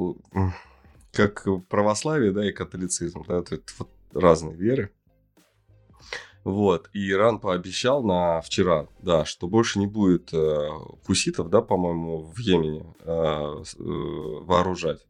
как 1.11 1.45
православие, 1.67 2.31
да, 2.31 2.47
и 2.47 2.53
католицизм, 2.53 3.25
да, 3.27 3.39
это 3.39 3.59
вот 3.77 3.89
разные 4.13 4.55
веры. 4.55 4.91
Вот, 6.45 6.89
и 6.93 7.11
Иран 7.11 7.39
пообещал 7.39 8.01
на 8.03 8.39
вчера, 8.39 8.87
да, 9.01 9.25
что 9.25 9.49
больше 9.49 9.79
не 9.79 9.87
будет 9.87 10.33
э, 10.33 10.69
хуситов, 11.05 11.49
да, 11.49 11.61
по-моему, 11.61 12.23
в 12.23 12.39
Йемене 12.39 12.85
э, 13.01 13.09
э, 13.09 13.83
вооружать. 14.45 15.05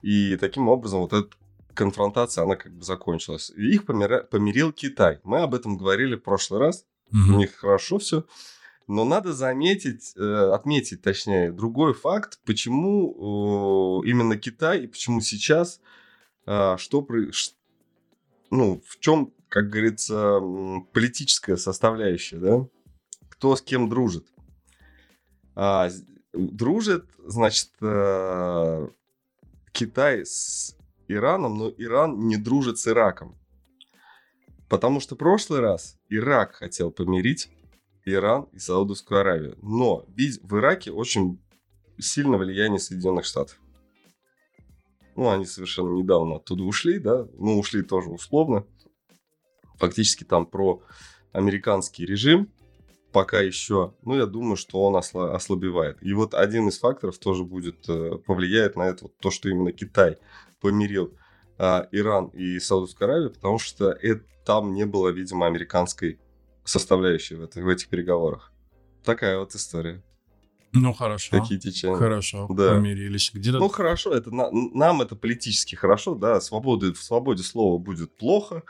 И 0.00 0.38
таким 0.38 0.70
образом 0.70 1.02
вот 1.02 1.12
эта 1.12 1.28
конфронтация, 1.74 2.44
она 2.44 2.56
как 2.56 2.72
бы 2.72 2.84
закончилась. 2.84 3.50
И 3.56 3.74
их 3.74 3.86
помира... 3.86 4.22
помирил 4.22 4.72
Китай. 4.72 5.20
Мы 5.24 5.40
об 5.40 5.54
этом 5.54 5.76
говорили 5.76 6.16
в 6.16 6.22
прошлый 6.22 6.60
раз. 6.60 6.84
Mm-hmm. 7.12 7.34
У 7.34 7.38
них 7.38 7.54
хорошо 7.56 7.98
все. 7.98 8.24
Но 8.90 9.04
надо 9.04 9.32
заметить, 9.32 10.14
э, 10.16 10.50
отметить, 10.52 11.00
точнее, 11.00 11.52
другой 11.52 11.94
факт, 11.94 12.40
почему 12.44 14.02
э, 14.02 14.08
именно 14.08 14.36
Китай 14.36 14.82
и 14.82 14.86
почему 14.88 15.20
сейчас, 15.20 15.80
э, 16.46 16.76
что, 16.76 17.06
ну, 18.50 18.82
в 18.84 18.98
чем, 18.98 19.32
как 19.48 19.70
говорится, 19.70 20.40
политическая 20.92 21.56
составляющая, 21.56 22.38
да? 22.38 22.66
Кто 23.28 23.54
с 23.54 23.62
кем 23.62 23.88
дружит? 23.88 24.26
А, 25.54 25.88
дружит, 26.32 27.04
значит, 27.24 27.70
Китай 29.72 30.26
с 30.26 30.76
Ираном, 31.12 31.58
но 31.58 31.70
Иран 31.76 32.26
не 32.26 32.36
дружит 32.36 32.78
с 32.78 32.86
Ираком. 32.88 33.36
Потому 34.68 35.00
что 35.00 35.14
в 35.14 35.18
прошлый 35.18 35.60
раз 35.60 35.98
Ирак 36.08 36.54
хотел 36.54 36.90
помирить 36.90 37.50
Иран 38.04 38.44
и 38.52 38.58
Саудовскую 38.58 39.20
Аравию. 39.20 39.58
Но 39.62 40.04
ведь 40.08 40.40
в 40.42 40.56
Ираке 40.56 40.92
очень 40.92 41.42
сильно 41.98 42.36
влияние 42.36 42.78
Соединенных 42.78 43.24
Штатов. 43.24 43.60
Ну, 45.16 45.28
они 45.28 45.44
совершенно 45.44 45.90
недавно 45.90 46.36
оттуда 46.36 46.62
ушли, 46.62 46.98
да, 46.98 47.26
ну, 47.34 47.58
ушли 47.58 47.82
тоже 47.82 48.10
условно. 48.10 48.64
Фактически 49.76 50.24
там 50.24 50.46
про 50.46 50.82
американский 51.32 52.06
режим 52.06 52.52
пока 53.12 53.40
еще, 53.40 53.94
ну, 54.02 54.16
я 54.16 54.26
думаю, 54.26 54.56
что 54.56 54.82
он 54.82 54.96
осла- 54.96 55.32
ослабевает. 55.32 55.98
И 56.02 56.12
вот 56.12 56.34
один 56.34 56.68
из 56.68 56.78
факторов 56.78 57.18
тоже 57.18 57.44
будет, 57.44 57.88
э, 57.88 58.18
повлияет 58.26 58.76
на 58.76 58.88
это, 58.88 59.04
вот 59.04 59.16
то, 59.18 59.30
что 59.30 59.48
именно 59.48 59.72
Китай 59.72 60.18
помирил 60.60 61.14
э, 61.58 61.86
Иран 61.92 62.26
и 62.28 62.58
Саудовскую 62.58 63.08
Аравию, 63.08 63.30
потому 63.30 63.58
что 63.58 63.90
это, 63.90 64.24
там 64.44 64.72
не 64.74 64.86
было, 64.86 65.08
видимо, 65.08 65.46
американской 65.46 66.18
составляющей 66.64 67.34
в, 67.34 67.42
это, 67.42 67.60
в 67.60 67.68
этих 67.68 67.88
переговорах. 67.88 68.52
Такая 69.04 69.38
вот 69.38 69.54
история. 69.54 70.02
Ну, 70.72 70.92
хорошо. 70.92 71.38
Такие 71.38 71.58
течения. 71.58 71.96
Хорошо, 71.96 72.46
да. 72.50 72.74
помирились. 72.74 73.30
Где-то... 73.32 73.58
Ну, 73.58 73.68
хорошо, 73.68 74.12
это 74.12 74.30
на, 74.30 74.50
нам 74.50 75.02
это 75.02 75.16
политически 75.16 75.74
хорошо, 75.74 76.14
да, 76.14 76.40
свободы, 76.40 76.92
в 76.92 77.02
свободе 77.02 77.42
слова 77.42 77.78
будет 77.78 78.16
плохо, 78.16 78.62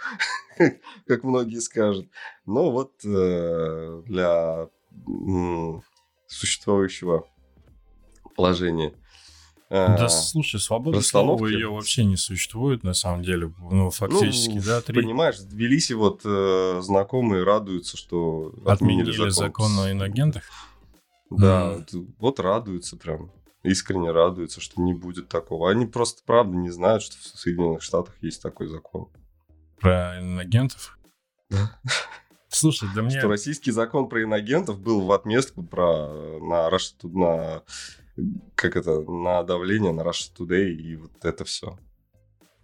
как 1.06 1.24
многие 1.24 1.60
скажут. 1.60 2.08
Но 2.46 2.70
вот 2.70 2.92
э, 3.04 4.02
для 4.06 4.68
м, 5.06 5.82
существующего 6.26 7.26
положения 8.34 8.94
э, 9.68 9.98
да, 9.98 10.08
слушай, 10.08 10.58
свобода 10.58 11.02
слова 11.02 11.46
ее 11.46 11.68
вообще 11.68 12.04
не 12.04 12.16
существует, 12.16 12.82
на 12.82 12.94
самом 12.94 13.22
деле. 13.22 13.52
Ну, 13.70 13.90
фактически, 13.90 14.54
ну, 14.54 14.62
да, 14.64 14.80
три... 14.80 14.94
Понимаешь, 15.02 15.38
в 15.38 15.48
Тбилиси 15.48 15.92
вот 15.92 16.22
э, 16.24 16.80
знакомые 16.82 17.44
радуются, 17.44 17.98
что 17.98 18.54
отменили, 18.64 19.10
отменили 19.10 19.28
закон, 19.30 19.68
закон 19.68 19.84
о 19.84 19.92
иногентах. 19.92 20.44
Да, 21.30 21.76
mm. 21.78 22.14
вот 22.18 22.40
радуются 22.40 22.96
прям. 22.96 23.32
Искренне 23.62 24.10
радуются, 24.10 24.60
что 24.60 24.80
не 24.80 24.94
будет 24.94 25.28
такого. 25.28 25.70
Они 25.70 25.86
просто, 25.86 26.22
правда, 26.24 26.56
не 26.56 26.70
знают, 26.70 27.02
что 27.02 27.16
в 27.16 27.38
Соединенных 27.38 27.82
Штатах 27.82 28.14
есть 28.22 28.42
такой 28.42 28.66
закон. 28.68 29.08
Про 29.78 30.18
иногентов? 30.20 30.98
Слушай, 32.48 32.88
да 32.94 33.02
мне... 33.02 33.18
Что 33.18 33.28
российский 33.28 33.70
закон 33.70 34.08
про 34.08 34.24
иногентов 34.24 34.80
был 34.80 35.02
в 35.02 35.12
отместку 35.12 35.62
про 35.62 36.08
на, 36.40 36.68
Rush, 36.68 36.94
на 37.02 37.62
как 38.54 38.76
это, 38.76 39.00
на 39.02 39.42
давление 39.42 39.92
на 39.92 40.00
Russia 40.02 40.30
Today 40.36 40.70
и 40.70 40.96
вот 40.96 41.24
это 41.24 41.44
все. 41.44 41.78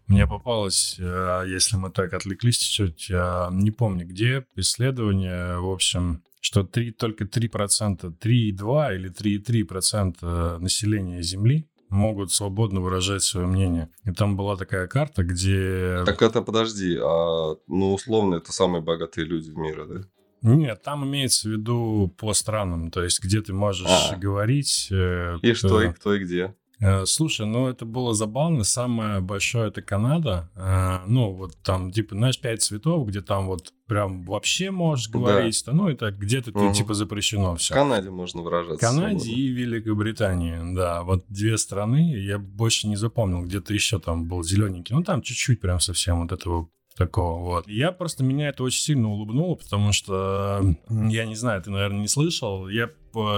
Мне 0.07 0.26
попалось, 0.26 0.96
э, 0.98 1.44
если 1.46 1.76
мы 1.76 1.90
так 1.90 2.14
отвлеклись 2.14 2.59
чуть-чуть, 2.59 3.11
не 3.50 3.70
помню 3.70 4.07
где, 4.07 4.46
исследование, 4.55 5.59
в 5.59 5.70
общем, 5.70 6.22
что 6.46 6.62
3, 6.62 6.92
только 6.92 7.24
3%, 7.24 8.14
3,2 8.20 8.94
или 8.94 9.11
3,3% 9.11 10.59
населения 10.59 11.20
Земли 11.20 11.68
могут 11.88 12.32
свободно 12.32 12.80
выражать 12.80 13.24
свое 13.24 13.48
мнение. 13.48 13.88
И 14.04 14.12
там 14.12 14.37
была 14.37 14.56
такая 14.56 14.87
карта, 14.87 15.24
где... 15.24 16.04
Так 16.06 16.22
это 16.22 16.42
подожди, 16.42 16.98
а, 17.02 17.56
ну 17.66 17.94
условно 17.94 18.37
это 18.37 18.52
самые 18.52 18.80
богатые 18.80 19.26
люди 19.26 19.50
в 19.50 19.56
мире, 19.56 19.87
да? 19.87 20.00
Нет, 20.42 20.82
там 20.85 21.04
имеется 21.04 21.48
в 21.48 21.52
виду 21.52 22.14
по 22.16 22.32
странам, 22.32 22.92
то 22.92 23.02
есть 23.02 23.20
где 23.20 23.42
ты 23.42 23.52
можешь 23.52 24.12
а. 24.12 24.16
говорить. 24.16 24.87
Э, 24.92 25.38
и 25.42 25.52
кто, 25.52 25.82
и 25.82 25.92
кто, 25.92 26.14
и 26.14 26.22
где. 26.22 26.54
Э, 26.80 27.06
слушай, 27.06 27.46
ну 27.46 27.68
это 27.68 27.84
было 27.86 28.14
забавно. 28.14 28.64
Самое 28.64 29.20
большое 29.20 29.68
это 29.68 29.82
Канада. 29.82 30.50
Э, 30.54 30.98
ну, 31.06 31.32
вот 31.32 31.56
там, 31.62 31.90
типа, 31.90 32.14
знаешь, 32.14 32.38
пять 32.38 32.62
цветов, 32.62 33.06
где 33.08 33.22
там 33.22 33.46
вот 33.46 33.72
прям 33.86 34.24
вообще 34.24 34.70
можешь 34.70 35.08
говорить. 35.08 35.62
Да. 35.64 35.72
Ну, 35.72 35.88
это 35.88 36.10
где-то 36.10 36.50
угу. 36.50 36.72
типа 36.72 36.94
запрещено 36.94 37.56
все. 37.56 37.74
В 37.74 37.76
Канаде 37.76 38.10
можно 38.10 38.42
выражаться. 38.42 38.76
В 38.76 38.80
Канаде 38.80 39.18
свободно. 39.18 39.40
и 39.40 39.48
Великобритании, 39.48 40.74
да. 40.74 41.02
Вот 41.02 41.24
две 41.28 41.56
страны. 41.56 42.14
Я 42.16 42.38
больше 42.38 42.88
не 42.88 42.96
запомнил, 42.96 43.42
где-то 43.42 43.72
еще 43.72 43.98
там 43.98 44.26
был 44.26 44.42
зелененький. 44.42 44.94
Ну, 44.94 45.02
там 45.02 45.22
чуть-чуть 45.22 45.60
прям 45.60 45.80
совсем 45.80 46.20
вот 46.22 46.32
этого 46.32 46.68
такого 46.96 47.42
вот. 47.42 47.68
Я 47.68 47.92
просто 47.92 48.24
меня 48.24 48.48
это 48.48 48.62
очень 48.62 48.80
сильно 48.80 49.11
улыбнуло, 49.11 49.54
потому 49.54 49.92
что 49.92 50.74
я 50.88 51.26
не 51.26 51.35
знаю, 51.35 51.62
ты, 51.62 51.70
наверное, 51.70 52.00
не 52.00 52.09
слышал. 52.09 52.68
Я 52.68 52.90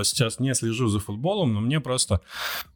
сейчас 0.03 0.41
не 0.41 0.55
слежу 0.55 0.89
за 0.89 0.99
футболом, 0.99 1.55
но 1.55 1.61
мне 1.61 1.81
просто 1.81 2.21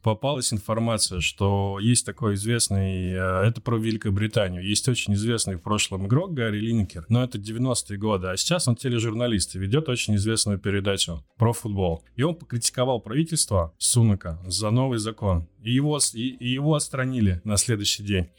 попалась 0.01 0.53
информация, 0.53 1.19
что 1.19 1.77
есть 1.81 2.05
такой 2.05 2.35
известный, 2.35 3.11
э, 3.11 3.47
это 3.47 3.61
про 3.61 3.77
Великобританию, 3.77 4.65
есть 4.65 4.87
очень 4.87 5.13
известный 5.13 5.55
в 5.55 5.61
прошлом 5.61 6.07
игрок 6.07 6.33
Гарри 6.33 6.59
Линкер, 6.59 7.05
но 7.09 7.23
это 7.23 7.37
90-е 7.37 7.97
годы, 7.97 8.27
а 8.27 8.37
сейчас 8.37 8.67
он 8.67 8.75
тележурналист 8.75 9.55
и 9.55 9.59
ведет 9.59 9.89
очень 9.89 10.15
известную 10.15 10.59
передачу 10.59 11.25
про 11.37 11.51
футбол. 11.51 12.03
И 12.15 12.23
он 12.23 12.35
покритиковал 12.35 13.01
правительство 13.01 13.73
Сунака 13.77 14.39
за 14.45 14.69
новый 14.69 14.99
закон. 14.99 15.47
И 15.61 15.71
его, 15.71 15.99
и, 16.13 16.29
и 16.29 16.47
его 16.49 16.75
отстранили 16.75 17.41
на 17.43 17.57
следующий 17.57 18.03
день. 18.03 18.29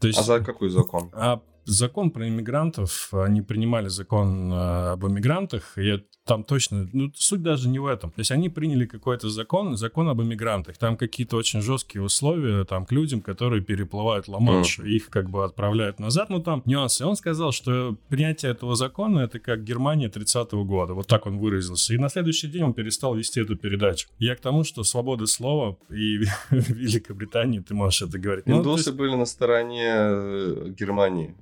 То 0.00 0.06
есть, 0.06 0.20
а 0.20 0.22
за 0.22 0.40
какой 0.40 0.68
закон? 0.68 1.10
А 1.12 1.42
закон 1.70 2.10
про 2.10 2.28
иммигрантов, 2.28 3.12
они 3.12 3.42
принимали 3.42 3.88
закон 3.88 4.52
э, 4.52 4.92
об 4.92 5.06
иммигрантах, 5.06 5.78
и 5.78 6.04
там 6.30 6.44
точно, 6.44 6.88
ну, 6.92 7.10
суть 7.14 7.42
даже 7.42 7.68
не 7.68 7.78
в 7.78 7.86
этом. 7.86 8.10
То 8.12 8.20
есть 8.20 8.30
они 8.30 8.48
приняли 8.48 8.86
какой-то 8.86 9.28
закон, 9.28 9.76
закон 9.76 10.08
об 10.08 10.22
иммигрантах. 10.22 10.78
Там 10.78 10.96
какие-то 10.96 11.36
очень 11.36 11.60
жесткие 11.60 12.02
условия 12.02 12.64
там 12.64 12.86
к 12.86 12.92
людям, 12.92 13.20
которые 13.20 13.62
переплывают 13.62 14.28
Ла-Манш, 14.28 14.78
mm. 14.78 14.88
их 14.88 15.08
как 15.08 15.28
бы 15.28 15.44
отправляют 15.44 15.98
назад, 15.98 16.30
ну 16.30 16.40
там 16.40 16.62
нюансы. 16.66 17.04
Он 17.04 17.16
сказал, 17.16 17.50
что 17.52 17.96
принятие 18.08 18.52
этого 18.52 18.76
закона 18.76 19.20
это 19.20 19.40
как 19.40 19.64
Германия 19.64 20.08
30-го 20.08 20.64
года, 20.64 20.94
вот 20.94 21.08
так 21.08 21.26
он 21.26 21.38
выразился. 21.38 21.94
И 21.94 21.98
на 21.98 22.08
следующий 22.08 22.46
день 22.46 22.62
он 22.62 22.74
перестал 22.74 23.16
вести 23.16 23.40
эту 23.40 23.56
передачу. 23.56 24.08
Я 24.18 24.36
к 24.36 24.40
тому, 24.40 24.62
что 24.62 24.84
свобода 24.84 25.26
слова 25.26 25.78
и 25.90 26.18
в 26.18 26.50
Великобритании 26.50 27.58
ты 27.58 27.74
можешь 27.74 28.02
это 28.02 28.18
говорить. 28.18 28.46
Индусы 28.46 28.64
ну, 28.64 28.76
есть... 28.76 28.92
были 28.92 29.14
на 29.16 29.26
стороне 29.26 29.86
э, 29.86 30.74
Германии. 30.78 31.34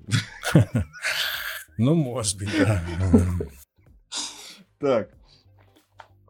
Ну, 1.78 1.94
может 1.94 2.38
быть, 2.38 2.50
да. 2.59 2.83
Так. 4.81 5.11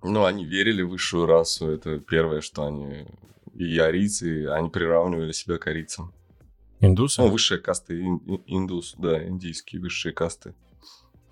Ну, 0.02 0.24
они 0.24 0.44
верили 0.44 0.82
в 0.82 0.90
высшую 0.90 1.26
расу. 1.26 1.70
Это 1.70 1.98
первое, 1.98 2.42
что 2.42 2.66
они... 2.66 3.06
И 3.54 3.78
арийцы, 3.78 4.46
они 4.48 4.68
приравнивали 4.68 5.32
себя 5.32 5.56
к 5.56 5.66
арийцам. 5.66 6.12
Индусы? 6.80 7.22
Ну, 7.22 7.28
высшие 7.28 7.58
касты. 7.58 7.98
Индус, 8.46 8.94
да, 8.98 9.26
индийские 9.26 9.80
высшие 9.80 10.12
касты. 10.12 10.54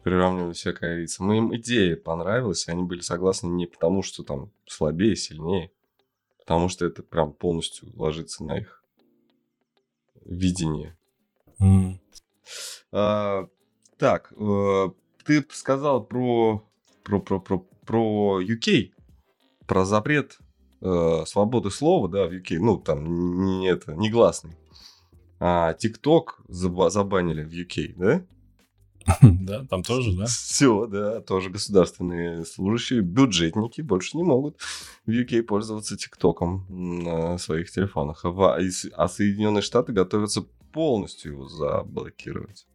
Приравнивали 0.02 0.54
себя 0.54 0.72
к 0.72 0.82
арийцам. 0.82 1.30
Им 1.32 1.54
идея 1.56 1.96
понравилась, 1.96 2.66
и 2.66 2.70
они 2.70 2.82
были 2.82 3.00
согласны 3.00 3.48
не 3.48 3.66
потому, 3.66 4.02
что 4.02 4.24
там 4.24 4.50
слабее, 4.66 5.14
сильнее, 5.14 5.70
потому 6.38 6.68
что 6.68 6.86
это 6.86 7.02
прям 7.02 7.32
полностью 7.32 7.92
ложится 7.94 8.44
на 8.44 8.58
их 8.58 8.82
видение. 10.24 10.96
Mm. 11.60 11.98
А, 12.92 13.48
так, 13.98 14.32
э, 14.38 14.90
ты 15.24 15.44
сказал 15.50 16.04
про 16.04 16.62
про, 17.06 17.20
про, 17.20 17.40
про, 17.40 17.58
про 17.84 18.42
UK, 18.42 18.90
про 19.66 19.84
запрет 19.84 20.38
э, 20.80 21.22
свободы 21.26 21.70
слова, 21.70 22.08
да, 22.08 22.26
в 22.26 22.32
UK, 22.32 22.58
ну, 22.58 22.78
там, 22.78 23.44
не 23.44 23.68
это, 23.68 23.94
негласный. 23.94 24.56
А 25.38 25.74
TikTok 25.74 26.26
забанили 26.48 27.44
в 27.44 27.52
UK, 27.52 27.94
да? 27.96 28.22
Да, 29.22 29.64
там 29.66 29.84
тоже, 29.84 30.16
да? 30.16 30.26
Все, 30.26 30.86
да, 30.86 31.20
тоже 31.20 31.50
государственные 31.50 32.44
служащие, 32.44 33.02
бюджетники 33.02 33.80
больше 33.80 34.16
не 34.16 34.24
могут 34.24 34.58
в 35.06 35.10
UK 35.10 35.42
пользоваться 35.42 35.96
ТикТоком 35.96 36.66
на 36.68 37.38
своих 37.38 37.70
телефонах. 37.70 38.24
А, 38.24 38.58
а 38.96 39.08
Соединенные 39.08 39.62
Штаты 39.62 39.92
готовятся 39.92 40.44
полностью 40.76 41.32
его 41.32 41.48
заблокировать 41.48 42.66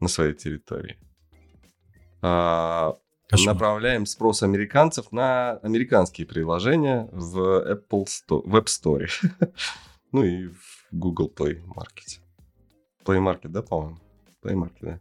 на 0.00 0.08
своей 0.08 0.34
территории. 0.34 0.98
А, 2.20 2.96
Кошмар. 3.28 3.54
направляем 3.54 4.06
спрос 4.06 4.42
американцев 4.42 5.12
на 5.12 5.52
американские 5.58 6.26
приложения 6.26 7.08
в 7.12 7.38
Apple 7.38 8.06
Store, 8.06 8.42
Web 8.44 8.64
Store. 8.66 9.08
ну 10.10 10.24
и 10.24 10.48
в 10.48 10.88
Google 10.90 11.32
Play 11.32 11.62
Market. 11.64 12.18
Play 13.04 13.20
Market, 13.24 13.50
да, 13.50 13.62
по-моему? 13.62 14.00
Play 14.42 14.54
Market, 14.54 14.80
да. 14.80 15.00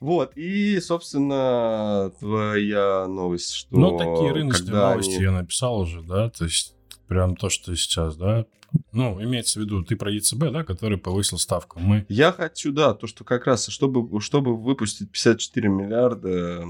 Вот, 0.00 0.32
и, 0.36 0.80
собственно, 0.80 2.12
твоя 2.18 3.06
новость, 3.06 3.52
что... 3.52 3.76
Ну, 3.76 3.98
такие 3.98 4.32
рыночные 4.32 4.72
новости 4.72 5.16
они... 5.16 5.24
я 5.24 5.32
написал 5.32 5.80
уже, 5.80 6.00
да, 6.00 6.30
то 6.30 6.44
есть 6.44 6.74
прям 7.12 7.36
то, 7.36 7.50
что 7.50 7.76
сейчас, 7.76 8.16
да, 8.16 8.46
ну, 8.92 9.22
имеется 9.22 9.60
в 9.60 9.62
виду, 9.62 9.84
ты 9.84 9.96
про 9.96 10.10
ЕЦБ, 10.10 10.50
да, 10.50 10.64
который 10.64 10.96
повысил 10.96 11.36
ставку. 11.36 11.78
Мы... 11.78 12.06
Я 12.08 12.32
хочу, 12.32 12.72
да, 12.72 12.94
то, 12.94 13.06
что 13.06 13.22
как 13.22 13.46
раз, 13.46 13.66
чтобы, 13.68 14.18
чтобы 14.22 14.56
выпустить 14.56 15.10
54 15.12 15.68
миллиарда 15.68 16.64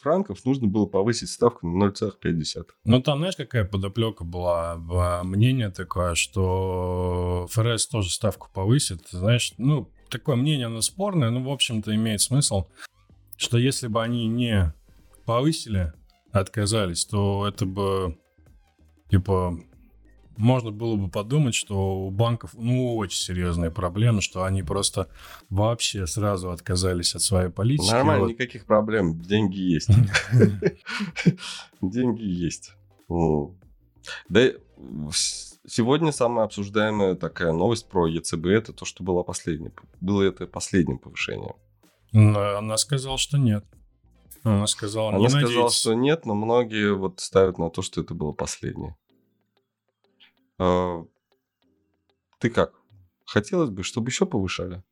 франков, 0.00 0.44
нужно 0.44 0.68
было 0.68 0.86
повысить 0.86 1.28
ставку 1.28 1.66
на 1.66 1.86
0,5. 1.86 2.66
Ну, 2.84 3.02
там, 3.02 3.18
знаешь, 3.18 3.34
какая 3.34 3.64
подоплека 3.64 4.22
была? 4.22 4.76
Мнение 5.24 5.70
такое, 5.70 6.14
что 6.14 7.48
ФРС 7.50 7.88
тоже 7.88 8.10
ставку 8.10 8.48
повысит. 8.54 9.08
Знаешь, 9.10 9.52
ну, 9.58 9.90
такое 10.08 10.36
мнение, 10.36 10.66
оно 10.66 10.82
спорное, 10.82 11.30
но, 11.30 11.42
в 11.42 11.50
общем-то, 11.50 11.92
имеет 11.96 12.20
смысл, 12.20 12.68
что 13.36 13.58
если 13.58 13.88
бы 13.88 14.00
они 14.00 14.28
не 14.28 14.72
повысили, 15.24 15.92
отказались, 16.30 17.06
то 17.06 17.44
это 17.48 17.66
бы, 17.66 18.16
типа, 19.10 19.58
можно 20.40 20.70
было 20.70 20.96
бы 20.96 21.08
подумать, 21.08 21.54
что 21.54 22.06
у 22.06 22.10
банков, 22.10 22.54
ну, 22.54 22.96
очень 22.96 23.20
серьезные 23.20 23.70
проблемы, 23.70 24.22
что 24.22 24.44
они 24.44 24.62
просто 24.62 25.08
вообще 25.50 26.06
сразу 26.06 26.50
отказались 26.50 27.14
от 27.14 27.22
своей 27.22 27.50
политики. 27.50 27.90
Нормально, 27.90 28.24
вот. 28.24 28.30
никаких 28.30 28.64
проблем, 28.64 29.20
деньги 29.20 29.58
есть. 29.58 29.90
Деньги 31.80 32.24
есть. 32.24 32.72
Да, 34.28 34.46
сегодня 35.66 36.10
самая 36.10 36.46
обсуждаемая 36.46 37.14
такая 37.16 37.52
новость 37.52 37.88
про 37.88 38.06
ЕЦБ, 38.06 38.46
это 38.46 38.72
то, 38.72 38.84
что 38.84 39.04
было 39.04 39.22
последнее. 39.22 39.72
Было 40.00 40.22
это 40.22 40.46
последним 40.46 40.98
повышением. 40.98 41.54
Она 42.12 42.76
сказала, 42.78 43.18
что 43.18 43.36
нет. 43.36 43.64
Она 44.42 44.66
сказала, 44.66 45.14
Она 45.14 45.28
сказала, 45.28 45.70
что 45.70 45.92
нет, 45.92 46.24
но 46.24 46.34
многие 46.34 46.94
вот 46.94 47.20
ставят 47.20 47.58
на 47.58 47.68
то, 47.68 47.82
что 47.82 48.00
это 48.00 48.14
было 48.14 48.32
последнее. 48.32 48.96
А, 50.60 51.06
ты 52.38 52.50
как? 52.50 52.74
Хотелось 53.24 53.70
бы, 53.70 53.82
чтобы 53.82 54.10
еще 54.10 54.26
повышали? 54.26 54.82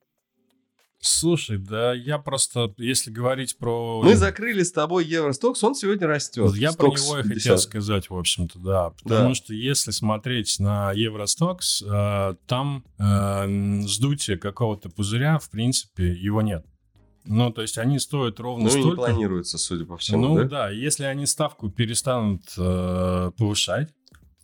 Слушай, 1.00 1.58
да 1.58 1.92
я 1.92 2.18
просто, 2.18 2.74
если 2.78 3.10
говорить 3.10 3.56
про... 3.58 4.02
Мы 4.02 4.16
закрыли 4.16 4.62
с 4.64 4.72
тобой 4.72 5.04
Евростокс, 5.04 5.62
он 5.62 5.74
сегодня 5.74 6.08
растет. 6.08 6.52
Я 6.56 6.72
Стокс 6.72 7.04
про 7.06 7.18
него 7.18 7.18
и 7.20 7.34
хотел 7.34 7.58
сказать, 7.58 8.10
в 8.10 8.16
общем-то, 8.16 8.58
да. 8.58 8.90
Потому 9.02 9.28
да. 9.28 9.34
что 9.34 9.54
если 9.54 9.92
смотреть 9.92 10.58
на 10.58 10.92
Евростокс, 10.92 11.82
э, 11.82 12.34
там 12.46 12.84
э, 12.98 13.82
сдутие 13.82 14.38
какого-то 14.38 14.88
пузыря, 14.88 15.38
в 15.38 15.50
принципе, 15.50 16.12
его 16.12 16.42
нет. 16.42 16.66
Ну, 17.24 17.52
то 17.52 17.62
есть 17.62 17.78
они 17.78 17.98
стоят 17.98 18.40
ровно 18.40 18.64
ну, 18.64 18.70
столько. 18.70 18.86
Ну, 18.86 18.90
не 18.90 18.96
планируется, 18.96 19.58
судя 19.58 19.84
по 19.84 19.98
всему, 19.98 20.28
Ну, 20.28 20.36
да, 20.36 20.44
да 20.44 20.70
если 20.70 21.04
они 21.04 21.26
ставку 21.26 21.70
перестанут 21.70 22.42
э, 22.56 23.30
повышать, 23.36 23.92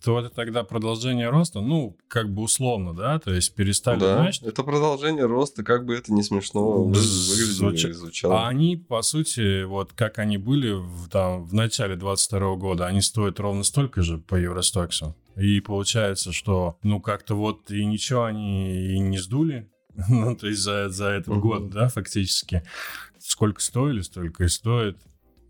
то 0.05 0.19
это 0.19 0.29
тогда 0.29 0.63
продолжение 0.63 1.29
роста, 1.29 1.61
ну, 1.61 1.97
как 2.07 2.31
бы 2.31 2.43
условно, 2.43 2.93
да, 2.93 3.17
то 3.17 3.33
есть 3.33 3.55
перестали, 3.55 3.99
да, 3.99 4.17
значит... 4.17 4.43
это 4.43 4.61
продолжение 4.61 5.25
роста, 5.25 5.63
как 5.63 5.83
бы 5.83 5.95
это 5.95 6.13
не 6.13 6.21
смешно 6.21 6.83
выглядело 6.83 7.93
звучало. 7.93 8.45
А 8.45 8.47
они, 8.47 8.77
по 8.77 9.01
сути, 9.01 9.63
вот 9.63 9.93
как 9.93 10.19
они 10.19 10.37
были 10.37 10.73
в, 10.73 11.09
там, 11.09 11.43
в 11.43 11.55
начале 11.55 11.95
22 11.95 12.55
года, 12.55 12.85
они 12.85 13.01
стоят 13.01 13.39
ровно 13.39 13.63
столько 13.63 14.03
же 14.03 14.19
по 14.19 14.35
Евростоксу. 14.35 15.15
И 15.37 15.59
получается, 15.59 16.31
что, 16.31 16.77
ну, 16.83 17.01
как-то 17.01 17.33
вот 17.33 17.71
и 17.71 17.83
ничего 17.83 18.25
они 18.25 18.93
и 18.93 18.99
не 18.99 19.17
сдули, 19.17 19.71
ну, 20.07 20.35
то 20.35 20.45
есть 20.45 20.61
за, 20.61 20.89
за 20.89 21.07
этот 21.07 21.29
угу. 21.29 21.49
год, 21.49 21.69
да, 21.71 21.87
фактически. 21.87 22.61
Сколько 23.17 23.59
стоили, 23.59 24.01
столько 24.01 24.43
и 24.43 24.49
стоит. 24.49 24.99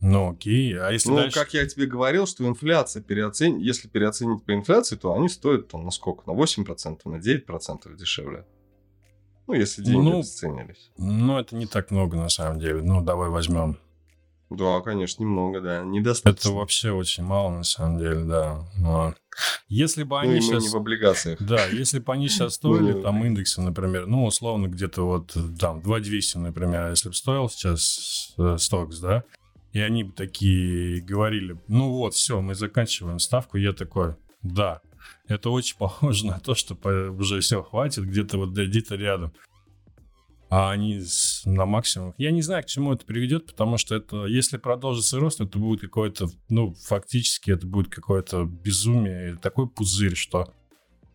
Ну, 0.01 0.31
окей. 0.31 0.77
А 0.77 0.91
если 0.91 1.09
Ну, 1.09 1.15
дальше... 1.15 1.39
как 1.39 1.53
я 1.53 1.65
тебе 1.65 1.85
говорил, 1.85 2.27
что 2.27 2.47
инфляция 2.47 3.01
переоцен... 3.01 3.57
Если 3.57 3.87
переоценить 3.87 4.43
по 4.43 4.53
инфляции, 4.53 4.95
то 4.95 5.13
они 5.13 5.29
стоят 5.29 5.69
там 5.69 5.85
на 5.85 5.91
сколько? 5.91 6.29
На 6.29 6.35
8%, 6.35 6.99
на 7.05 7.15
9% 7.15 7.95
дешевле. 7.95 8.45
Ну, 9.47 9.53
если 9.53 9.83
деньги 9.83 10.09
ну, 10.09 10.17
обесценились. 10.17 10.91
Ну, 10.97 11.37
это 11.37 11.55
не 11.55 11.67
так 11.67 11.91
много 11.91 12.17
на 12.17 12.29
самом 12.29 12.59
деле. 12.59 12.81
Ну, 12.81 13.01
давай 13.01 13.29
возьмем. 13.29 13.77
Да, 14.49 14.79
конечно, 14.81 15.23
немного, 15.23 15.59
да. 15.59 15.83
Недостаточно. 15.83 16.49
Это 16.49 16.57
вообще 16.57 16.91
очень 16.91 17.23
мало, 17.23 17.49
на 17.49 17.63
самом 17.63 17.97
деле, 17.97 18.23
да. 18.23 18.63
Но... 18.79 19.15
Если 19.67 20.03
бы 20.03 20.19
они 20.19 20.35
ну, 20.35 20.41
сейчас... 20.41 20.63
не 20.63 20.69
в 20.69 20.75
облигациях. 20.75 21.41
Да, 21.41 21.65
если 21.65 21.99
бы 21.99 22.13
они 22.13 22.29
сейчас 22.29 22.53
стоили, 22.55 23.01
там, 23.01 23.25
индексы, 23.25 23.61
например, 23.61 24.05
ну, 24.05 24.25
условно, 24.25 24.67
где-то 24.67 25.05
вот, 25.05 25.35
там, 25.59 25.81
2200, 25.81 26.37
например, 26.37 26.89
если 26.89 27.09
бы 27.09 27.15
стоил 27.15 27.49
сейчас 27.49 28.33
э, 28.37 28.57
Стокс, 28.59 28.99
да, 28.99 29.23
и 29.75 29.81
они 29.81 30.05
такие 30.05 31.01
говорили, 31.01 31.59
ну 31.67 31.91
вот, 31.91 32.13
все, 32.13 32.39
мы 32.39 32.55
заканчиваем 32.55 33.19
ставку. 33.19 33.57
Я 33.57 33.73
такой, 33.73 34.15
да, 34.41 34.79
это 35.27 35.49
очень 35.49 35.75
похоже 35.77 36.27
на 36.27 36.39
то, 36.39 36.55
что 36.55 36.75
уже 37.11 37.41
все 37.41 37.61
хватит, 37.61 38.05
где-то 38.05 38.37
вот 38.37 38.51
где-то 38.51 38.95
рядом. 38.95 39.33
а 40.49 40.71
они 40.71 41.01
на 41.43 41.65
максимум. 41.65 42.13
Я 42.17 42.31
не 42.31 42.41
знаю, 42.41 42.63
к 42.63 42.67
чему 42.67 42.93
это 42.93 43.05
приведет, 43.05 43.47
потому 43.47 43.77
что 43.77 43.95
это, 43.95 44.27
если 44.27 44.55
продолжится 44.55 45.19
рост, 45.19 45.41
это 45.41 45.59
будет 45.59 45.81
какое-то, 45.81 46.29
ну, 46.47 46.73
фактически 46.73 47.51
это 47.51 47.67
будет 47.67 47.93
какое-то 47.93 48.45
безумие, 48.45 49.35
такой 49.35 49.67
пузырь, 49.67 50.15
что 50.15 50.53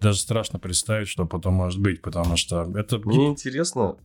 даже 0.02 0.18
страшно 0.18 0.58
представить, 0.58 1.08
что 1.08 1.24
потом 1.24 1.54
может 1.54 1.80
быть, 1.80 2.02
потому 2.02 2.36
что 2.36 2.70
это... 2.76 2.98
Мне 2.98 3.28
интересно, 3.28 3.96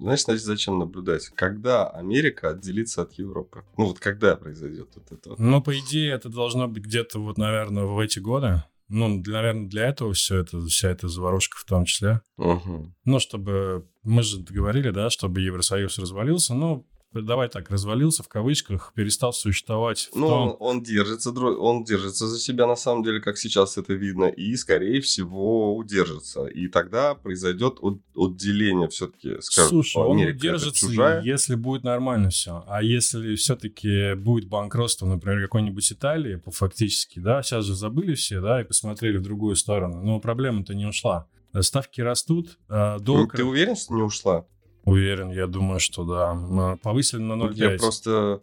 знаешь, 0.00 0.24
значит, 0.24 0.44
зачем 0.44 0.78
наблюдать? 0.78 1.28
Когда 1.34 1.88
Америка 1.88 2.50
отделится 2.50 3.02
от 3.02 3.12
Европы? 3.14 3.64
Ну 3.76 3.86
вот 3.86 4.00
когда 4.00 4.36
произойдет 4.36 4.90
вот 4.94 5.12
это? 5.12 5.34
Ну, 5.40 5.62
по 5.62 5.78
идее, 5.78 6.12
это 6.12 6.28
должно 6.28 6.68
быть 6.68 6.84
где-то 6.84 7.18
вот, 7.20 7.38
наверное, 7.38 7.84
в 7.84 7.98
эти 7.98 8.18
годы. 8.18 8.62
Ну, 8.88 9.20
для, 9.22 9.34
наверное, 9.34 9.68
для 9.68 9.88
этого 9.88 10.12
все 10.12 10.38
это, 10.38 10.60
вся 10.66 10.90
эта 10.90 11.08
заварушка 11.08 11.56
в 11.58 11.64
том 11.64 11.84
числе. 11.84 12.20
Угу. 12.36 12.94
Ну, 13.04 13.18
чтобы... 13.18 13.88
Мы 14.02 14.22
же 14.22 14.40
говорили, 14.42 14.90
да, 14.90 15.08
чтобы 15.08 15.40
Евросоюз 15.40 15.98
развалился. 15.98 16.54
Ну, 16.54 16.86
давай 17.22 17.48
так, 17.48 17.70
развалился 17.70 18.22
в 18.22 18.28
кавычках, 18.28 18.92
перестал 18.94 19.32
существовать. 19.32 20.10
ну, 20.14 20.28
том... 20.28 20.56
он, 20.60 20.82
держится, 20.82 21.30
он 21.30 21.84
держится 21.84 22.26
за 22.26 22.38
себя, 22.38 22.66
на 22.66 22.76
самом 22.76 23.02
деле, 23.02 23.20
как 23.20 23.38
сейчас 23.38 23.78
это 23.78 23.94
видно, 23.94 24.24
и, 24.24 24.54
скорее 24.56 25.00
всего, 25.00 25.76
удержится. 25.76 26.46
И 26.46 26.68
тогда 26.68 27.14
произойдет 27.14 27.78
от, 27.80 28.00
отделение 28.16 28.88
все-таки, 28.88 29.40
скажем, 29.40 29.70
Слушай, 29.70 30.02
он 30.02 30.18
удержится, 30.18 30.86
чужая. 30.86 31.22
если 31.22 31.54
будет 31.54 31.84
нормально 31.84 32.30
все. 32.30 32.64
А 32.66 32.82
если 32.82 33.34
все-таки 33.36 34.14
будет 34.14 34.48
банкротство, 34.48 35.06
например, 35.06 35.42
какой-нибудь 35.42 35.92
Италии, 35.92 36.42
фактически, 36.46 37.18
да, 37.18 37.42
сейчас 37.42 37.64
же 37.64 37.74
забыли 37.74 38.14
все, 38.14 38.40
да, 38.40 38.60
и 38.60 38.64
посмотрели 38.64 39.18
в 39.18 39.22
другую 39.22 39.56
сторону, 39.56 40.02
но 40.02 40.20
проблема-то 40.20 40.74
не 40.74 40.86
ушла. 40.86 41.26
Ставки 41.60 42.00
растут, 42.00 42.58
а 42.68 42.98
долг... 42.98 43.32
Ну, 43.32 43.38
ты 43.38 43.44
уверен, 43.44 43.76
что 43.76 43.94
не 43.94 44.02
ушла? 44.02 44.44
Уверен, 44.84 45.30
я 45.30 45.46
думаю, 45.46 45.80
что 45.80 46.04
да. 46.04 46.76
Повысили 46.82 47.22
на 47.22 47.34
0,5. 47.34 47.54
Я 47.54 47.78
просто, 47.78 48.40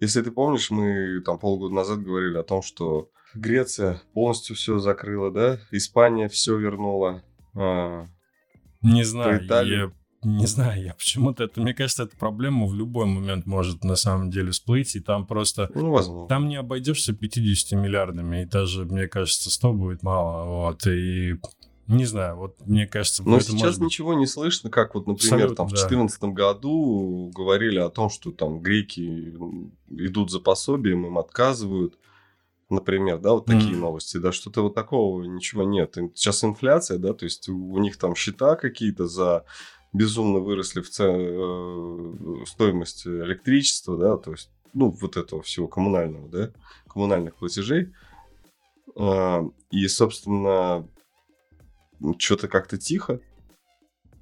если 0.00 0.22
ты 0.22 0.30
помнишь, 0.30 0.70
мы 0.70 1.20
там 1.24 1.38
полгода 1.38 1.74
назад 1.74 2.02
говорили 2.02 2.36
о 2.38 2.42
том, 2.42 2.62
что 2.62 3.10
Греция 3.34 4.02
полностью 4.14 4.56
все 4.56 4.78
закрыла, 4.78 5.30
да? 5.30 5.58
Испания 5.70 6.28
все 6.28 6.56
вернула. 6.56 7.22
А, 7.54 8.06
не 8.82 9.04
знаю, 9.04 9.42
я 9.44 9.90
не 10.24 10.46
знаю, 10.46 10.84
я 10.84 10.94
почему-то 10.94 11.44
это, 11.44 11.60
мне 11.60 11.74
кажется, 11.74 12.04
эта 12.04 12.16
проблема 12.16 12.66
в 12.66 12.74
любой 12.74 13.06
момент 13.06 13.44
может 13.44 13.82
на 13.82 13.96
самом 13.96 14.30
деле 14.30 14.52
всплыть, 14.52 14.94
и 14.94 15.00
там 15.00 15.26
просто... 15.26 15.68
Ну, 15.74 15.90
возможно. 15.90 16.28
Там 16.28 16.48
не 16.48 16.54
обойдешься 16.54 17.12
50 17.12 17.72
миллиардами, 17.76 18.42
и 18.42 18.46
даже, 18.46 18.84
мне 18.84 19.08
кажется, 19.08 19.50
100 19.50 19.72
будет 19.72 20.02
мало, 20.04 20.44
вот, 20.44 20.86
и 20.86 21.40
не 21.88 22.04
знаю, 22.04 22.36
вот 22.36 22.56
мне 22.64 22.86
кажется... 22.86 23.22
Но 23.24 23.40
сейчас 23.40 23.78
ничего 23.78 24.14
не 24.14 24.26
слышно, 24.26 24.70
как 24.70 24.94
вот, 24.94 25.06
например, 25.06 25.34
Абсолютно, 25.34 25.56
там 25.56 25.66
в 25.66 25.70
2014 25.70 26.22
году 26.24 27.30
говорили 27.34 27.78
о 27.78 27.90
том, 27.90 28.08
что 28.08 28.30
там 28.30 28.60
греки 28.60 29.34
идут 29.90 30.30
за 30.30 30.40
пособием, 30.40 31.06
им 31.06 31.18
отказывают. 31.18 31.98
Например, 32.70 33.18
да, 33.18 33.32
вот 33.32 33.46
такие 33.46 33.74
mm. 33.74 33.80
новости, 33.80 34.16
да, 34.16 34.32
что-то 34.32 34.62
вот 34.62 34.74
такого 34.74 35.22
ничего 35.24 35.64
нет. 35.64 35.96
Сейчас 36.14 36.42
инфляция, 36.42 36.98
да, 36.98 37.12
то 37.12 37.24
есть 37.24 37.48
у 37.48 37.78
них 37.78 37.98
там 37.98 38.14
счета 38.14 38.56
какие-то 38.56 39.06
за 39.06 39.44
безумно 39.92 40.38
выросли 40.38 40.80
в 40.80 40.88
ц... 40.88 41.04
Э, 41.04 42.44
стоимость 42.46 43.06
электричества, 43.06 43.96
да, 43.98 44.16
то 44.16 44.30
есть, 44.30 44.50
ну, 44.72 44.90
вот 44.90 45.16
этого 45.16 45.42
всего 45.42 45.68
коммунального, 45.68 46.28
да, 46.28 46.50
коммунальных 46.88 47.34
платежей. 47.34 47.92
А, 48.96 49.44
и, 49.70 49.86
собственно, 49.88 50.88
что-то 52.18 52.48
как-то 52.48 52.78
тихо. 52.78 53.20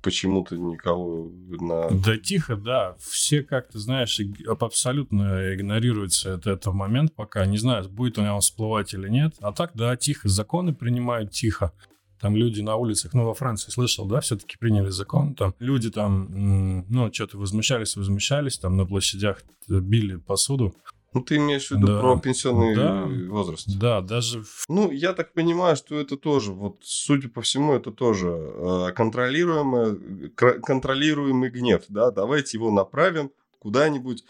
Почему-то 0.02 0.56
никого 0.56 1.30
на... 1.48 1.90
Да 1.90 2.16
тихо, 2.16 2.56
да. 2.56 2.96
Все 2.98 3.42
как-то, 3.42 3.78
знаешь, 3.78 4.18
абсолютно 4.46 5.54
игнорируется 5.54 6.30
этот, 6.30 6.46
этот 6.46 6.72
момент 6.72 7.14
пока. 7.14 7.44
Не 7.44 7.58
знаю, 7.58 7.86
будет 7.88 8.16
у 8.16 8.22
него 8.22 8.40
всплывать 8.40 8.94
или 8.94 9.08
нет. 9.08 9.34
А 9.40 9.52
так, 9.52 9.72
да, 9.74 9.94
тихо. 9.96 10.28
Законы 10.28 10.74
принимают 10.74 11.32
тихо. 11.32 11.72
Там 12.18 12.36
люди 12.36 12.60
на 12.60 12.76
улицах, 12.76 13.14
ну, 13.14 13.24
во 13.24 13.34
Франции 13.34 13.70
слышал, 13.70 14.06
да, 14.06 14.20
все-таки 14.20 14.56
приняли 14.58 14.90
закон. 14.90 15.34
Там 15.34 15.54
люди 15.58 15.90
там, 15.90 16.84
ну, 16.88 17.12
что-то 17.12 17.38
возмущались, 17.38 17.96
возмущались, 17.96 18.58
там 18.58 18.76
на 18.76 18.84
площадях 18.84 19.42
били 19.68 20.16
посуду. 20.16 20.74
Ну, 21.12 21.22
ты 21.22 21.36
имеешь 21.36 21.68
в 21.68 21.70
виду 21.72 21.88
да. 21.88 22.00
про 22.00 22.18
пенсионный 22.18 22.76
да. 22.76 23.04
возраст? 23.28 23.66
Да, 23.78 24.00
даже... 24.00 24.44
Ну, 24.68 24.92
я 24.92 25.12
так 25.12 25.32
понимаю, 25.32 25.74
что 25.74 25.98
это 25.98 26.16
тоже, 26.16 26.52
вот, 26.52 26.78
судя 26.82 27.28
по 27.28 27.42
всему, 27.42 27.72
это 27.72 27.90
тоже 27.90 28.28
э, 28.28 28.92
контролируемый, 28.94 30.30
контролируемый 30.30 31.50
гнев, 31.50 31.82
да, 31.88 32.12
давайте 32.12 32.58
его 32.58 32.70
направим 32.70 33.32
куда-нибудь, 33.58 34.24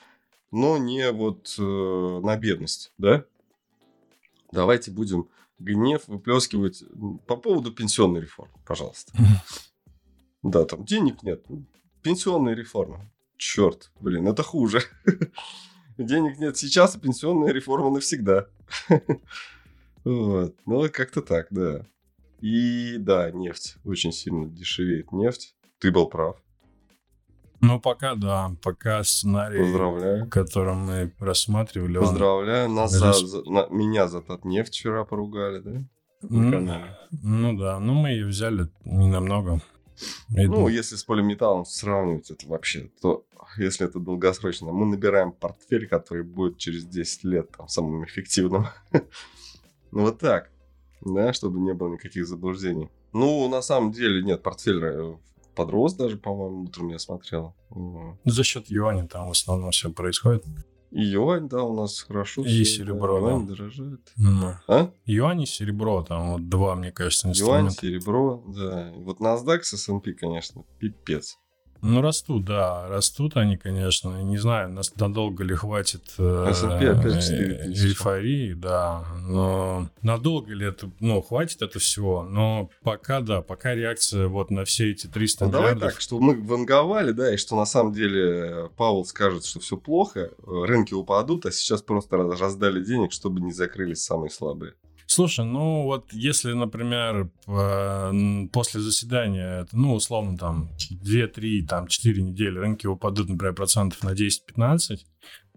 но 0.51 0.79
не 0.79 1.11
вот 1.13 1.55
э, 1.59 1.63
на 1.63 2.37
бедность, 2.39 2.93
да? 2.97 3.25
Давайте 4.51 4.91
будем 4.91 5.29
гнев 5.59 6.03
выплескивать 6.07 6.83
по 7.27 7.37
поводу 7.37 7.73
пенсионной 7.73 8.23
реформы, 8.23 8.55
пожалуйста. 8.67 9.13
Да, 10.43 10.65
там 10.65 10.87
денег 10.87 11.23
нет. 11.23 11.45
Пенсионная 12.01 12.55
реформа. 12.55 13.07
Черт, 13.37 13.93
блин, 14.01 14.27
это 14.27 14.43
хуже. 14.43 14.81
Денег 16.05 16.39
нет 16.39 16.57
сейчас, 16.57 16.97
а 16.97 16.99
пенсионная 16.99 17.53
реформа 17.53 17.91
навсегда. 17.91 18.47
Вот. 20.03 20.57
Ну, 20.65 20.89
как-то 20.91 21.21
так, 21.21 21.49
да. 21.51 21.85
И 22.41 22.97
да, 22.97 23.31
нефть. 23.31 23.77
Очень 23.85 24.13
сильно 24.13 24.47
дешевеет 24.47 25.13
нефть. 25.13 25.55
Ты 25.79 25.93
был 25.93 26.09
прав. 26.09 26.37
Ну, 27.61 27.79
пока 27.79 28.15
да, 28.15 28.57
пока 28.63 29.05
сценарий, 29.05 29.59
Поздравляю. 29.59 30.29
который 30.31 30.75
мы 30.75 31.13
рассматривали. 31.19 31.99
Поздравляю. 31.99 32.71
Он... 32.71 32.75
Нас 32.77 32.93
за, 32.93 33.13
за, 33.13 33.43
на, 33.45 33.67
меня 33.69 34.09
за 34.09 34.23
Татнефть 34.23 34.73
вчера 34.73 35.05
поругали, 35.05 35.59
да? 35.59 35.81
Ну, 36.23 36.79
ну 37.23 37.59
да, 37.59 37.79
ну 37.79 37.93
мы 37.93 38.11
ее 38.11 38.27
взяли 38.27 38.69
не 38.87 39.11
намного. 40.29 40.61
Ну, 40.61 40.69
если 40.69 40.97
с 40.97 41.05
полиметаллом 41.05 41.65
сравнивать 41.65 42.31
это 42.31 42.47
вообще, 42.49 42.91
то 43.01 43.27
если 43.57 43.87
это 43.87 43.99
долгосрочно, 43.99 44.73
мы 44.73 44.87
набираем 44.87 45.33
портфель, 45.33 45.89
который 45.89 46.23
будет 46.23 46.59
через 46.59 46.85
10 46.85 47.25
лет 47.25 47.51
там, 47.57 47.69
самым 47.69 48.05
эффективным. 48.05 48.67
ну, 49.91 50.03
вот 50.03 50.19
так, 50.19 50.51
да, 51.01 51.33
чтобы 51.33 51.61
не 51.61 51.75
было 51.75 51.93
никаких 51.93 52.27
заблуждений. 52.27 52.89
Ну, 53.13 53.49
на 53.49 53.63
самом 53.63 53.93
деле, 53.93 54.23
нет, 54.23 54.43
портфель 54.43 54.81
э, 54.83 55.17
подрос 55.55 55.95
даже, 55.95 56.17
по-моему, 56.17 56.63
утром 56.63 56.89
я 56.89 56.99
смотрел. 56.99 57.55
За 58.25 58.45
счет 58.45 58.71
юаня 58.71 59.07
там 59.07 59.29
в 59.29 59.33
основном 59.33 59.71
все 59.73 59.91
происходит. 59.91 60.45
И 60.91 61.03
юань, 61.03 61.49
да, 61.49 61.63
у 61.63 61.75
нас 61.75 62.01
хорошо. 62.01 62.43
И 62.43 62.49
все, 62.49 62.65
серебро, 62.65 63.21
да. 63.21 63.31
Юань 63.31 63.47
дорожает. 63.47 64.13
Mm. 64.19 64.55
А? 64.69 64.93
Юань 65.07 65.43
и 65.43 65.47
серебро, 65.47 66.03
там 66.03 66.33
вот 66.33 66.49
два, 66.49 66.75
мне 66.75 66.93
кажется, 66.93 67.29
инструмента. 67.29 67.61
Юань, 67.61 67.71
серебро, 67.71 68.45
да. 68.47 68.93
Вот 68.97 69.21
NASDAQ 69.21 69.63
с 69.63 69.75
S&P, 69.75 70.13
конечно, 70.15 70.65
пипец. 70.79 71.39
Ну, 71.83 72.01
растут, 72.03 72.45
да, 72.45 72.89
растут 72.89 73.37
они, 73.37 73.57
конечно. 73.57 74.23
Не 74.23 74.39
знаю, 74.39 74.71
нас 74.71 74.95
надолго 74.97 75.45
ли 75.45 75.55
хватит 75.55 76.03
э, 76.19 76.53
эйфории, 77.89 78.53
да. 78.55 79.05
Но 79.23 79.89
надолго 80.03 80.53
ли 80.53 80.67
это, 80.67 80.91
ну, 81.01 81.23
хватит 81.23 81.63
это 81.63 81.79
всего. 81.79 82.23
Но 82.23 82.71
пока, 82.83 83.21
да, 83.21 83.41
пока 83.43 83.75
реакция 83.75 84.29
вот 84.29 84.51
на 84.51 84.65
все 84.65 84.91
эти 84.91 85.07
300 85.07 85.45
ну, 85.45 85.51
миллиардов... 85.51 85.79
Давай 85.79 85.93
так, 85.93 86.01
что 86.01 86.21
мы 86.21 86.41
ванговали, 86.41 87.13
да, 87.13 87.33
и 87.33 87.37
что 87.37 87.57
на 87.57 87.65
самом 87.65 87.93
деле 87.93 88.71
Павел 88.77 89.05
скажет, 89.05 89.45
что 89.47 89.61
все 89.61 89.77
плохо, 89.77 90.31
рынки 90.47 90.95
упадут, 90.95 91.47
а 91.47 91.53
сейчас 91.53 91.83
просто 91.83 92.17
раздали 92.17 92.85
денег, 92.85 93.13
чтобы 93.13 93.41
не 93.41 93.53
закрылись 93.53 94.03
самые 94.03 94.31
слабые. 94.31 94.75
Слушай, 95.13 95.45
ну 95.45 95.83
вот 95.83 96.13
если, 96.13 96.53
например, 96.53 97.33
после 98.53 98.81
заседания, 98.81 99.67
ну, 99.73 99.95
условно, 99.95 100.39
там, 100.39 100.71
2-3, 101.03 101.67
там, 101.67 101.89
4 101.89 102.23
недели 102.23 102.57
рынки 102.57 102.87
упадут, 102.87 103.29
например, 103.29 103.53
процентов 103.55 104.05
на 104.05 104.11
10-15, 104.11 104.99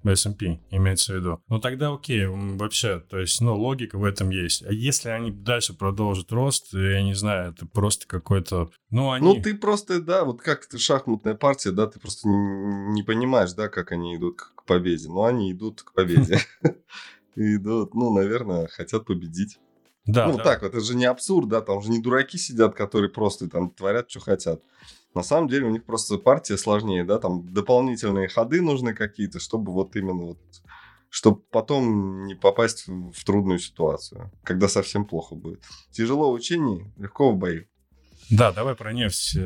S&P 0.06 0.60
имеется 0.72 1.14
в 1.14 1.18
виду. 1.18 1.40
Ну 1.50 1.60
тогда 1.60 1.94
окей, 1.94 2.26
вообще, 2.26 3.00
то 3.00 3.20
есть, 3.20 3.42
ну, 3.42 3.56
логика 3.56 4.00
в 4.00 4.06
этом 4.06 4.32
есть. 4.32 4.64
А 4.64 4.74
если 4.74 5.10
они 5.10 5.30
дальше 5.30 5.76
продолжат 5.76 6.32
рост, 6.32 6.74
я 6.74 7.04
не 7.04 7.14
знаю, 7.14 7.52
это 7.52 7.68
просто 7.68 8.08
какой-то, 8.08 8.72
ну, 8.90 9.12
они... 9.12 9.36
Ну, 9.36 9.40
ты 9.40 9.54
просто, 9.54 10.02
да, 10.02 10.26
вот 10.26 10.42
как 10.42 10.66
ты 10.66 10.80
шахматная 10.80 11.36
партия, 11.36 11.70
да, 11.70 11.86
ты 11.86 12.00
просто 12.00 12.28
не, 12.28 12.94
не 12.94 13.04
понимаешь, 13.04 13.54
да, 13.54 13.70
как 13.70 13.92
они 13.92 14.16
идут 14.16 14.42
к 14.42 14.66
победе. 14.66 15.10
Но 15.10 15.26
они 15.26 15.52
идут 15.52 15.84
к 15.84 15.94
победе. 15.94 16.40
Идут, 17.36 17.94
ну, 17.94 18.14
наверное, 18.14 18.68
хотят 18.68 19.06
победить. 19.06 19.60
Да, 20.06 20.28
ну, 20.28 20.38
да. 20.38 20.44
так, 20.44 20.64
это 20.64 20.82
же 20.82 20.96
не 20.96 21.06
абсурд, 21.06 21.48
да, 21.48 21.62
там 21.62 21.82
же 21.82 21.90
не 21.90 22.02
дураки 22.02 22.38
сидят, 22.38 22.76
которые 22.76 23.10
просто 23.10 23.50
там 23.50 23.70
творят, 23.70 24.10
что 24.10 24.20
хотят. 24.20 24.62
На 25.16 25.24
самом 25.24 25.48
деле 25.48 25.68
у 25.68 25.70
них 25.70 25.86
просто 25.86 26.18
партия 26.18 26.58
сложнее, 26.58 27.06
да, 27.06 27.20
там 27.20 27.54
дополнительные 27.54 28.28
ходы 28.28 28.62
нужны 28.62 28.94
какие-то, 28.94 29.40
чтобы 29.40 29.72
вот 29.72 29.96
именно 29.96 30.24
вот, 30.24 30.40
чтобы 31.10 31.42
потом 31.52 32.26
не 32.26 32.36
попасть 32.36 32.88
в, 32.88 33.12
в 33.12 33.24
трудную 33.24 33.60
ситуацию, 33.60 34.32
когда 34.44 34.68
совсем 34.68 35.06
плохо 35.06 35.36
будет. 35.36 35.64
Тяжело 35.92 36.32
в 36.32 36.34
учении, 36.34 36.92
легко 36.98 37.32
в 37.32 37.38
бою. 37.38 37.66
Да, 38.30 38.52
давай 38.52 38.76
про 38.76 38.92
нефть. 38.92 39.38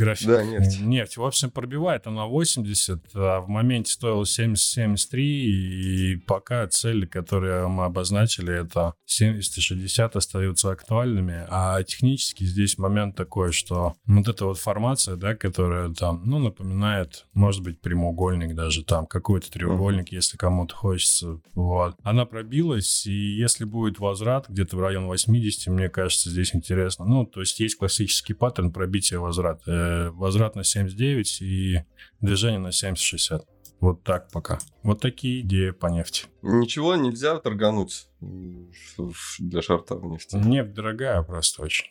График. 0.00 0.26
Да, 0.28 0.42
нефть. 0.42 0.80
Нефть. 0.80 1.16
В 1.18 1.24
общем, 1.24 1.50
пробивает 1.50 2.06
она 2.06 2.24
80, 2.24 3.10
а 3.14 3.40
в 3.40 3.48
моменте 3.48 3.92
стоила 3.92 4.22
70-73, 4.22 5.20
и 5.20 6.16
пока 6.16 6.66
цели, 6.68 7.04
которые 7.04 7.68
мы 7.68 7.84
обозначили, 7.84 8.62
это 8.62 8.94
70 9.04 9.58
и 9.58 9.60
60 9.60 10.16
остаются 10.16 10.70
актуальными, 10.70 11.44
а 11.48 11.82
технически 11.82 12.44
здесь 12.44 12.78
момент 12.78 13.14
такой, 13.14 13.52
что 13.52 13.94
вот 14.06 14.28
эта 14.28 14.46
вот 14.46 14.58
формация, 14.58 15.16
да, 15.16 15.34
которая 15.34 15.92
там, 15.92 16.22
ну, 16.24 16.38
напоминает, 16.38 17.26
может 17.34 17.62
быть, 17.62 17.80
прямоугольник 17.80 18.54
даже 18.54 18.84
там, 18.84 19.06
какой-то 19.06 19.50
треугольник, 19.50 20.12
uh-huh. 20.12 20.16
если 20.16 20.36
кому-то 20.38 20.74
хочется, 20.74 21.40
вот. 21.54 21.94
Она 22.02 22.24
пробилась, 22.24 23.06
и 23.06 23.12
если 23.12 23.64
будет 23.64 23.98
возврат 23.98 24.48
где-то 24.48 24.76
в 24.76 24.80
район 24.80 25.06
80, 25.06 25.66
мне 25.68 25.90
кажется, 25.90 26.30
здесь 26.30 26.54
интересно. 26.54 27.04
Ну, 27.04 27.26
то 27.26 27.40
есть 27.40 27.60
есть 27.60 27.76
классический 27.76 28.32
паттерн 28.32 28.72
пробития 28.72 29.18
возврата. 29.18 29.89
Возврат 30.12 30.56
на 30.56 30.64
79 30.64 31.42
и 31.42 31.84
движение 32.20 32.58
на 32.58 32.68
70-60. 32.68 33.42
Вот 33.80 34.02
так 34.02 34.30
пока. 34.30 34.58
Вот 34.82 35.00
такие 35.00 35.40
идеи 35.40 35.70
по 35.70 35.86
нефти. 35.86 36.26
Ничего 36.42 36.96
нельзя 36.96 37.38
торгануть 37.38 38.08
для 38.20 39.62
шарта 39.62 39.96
в 39.96 40.04
нефти? 40.04 40.36
Нефть 40.36 40.74
дорогая 40.74 41.22
просто 41.22 41.62
очень. 41.62 41.86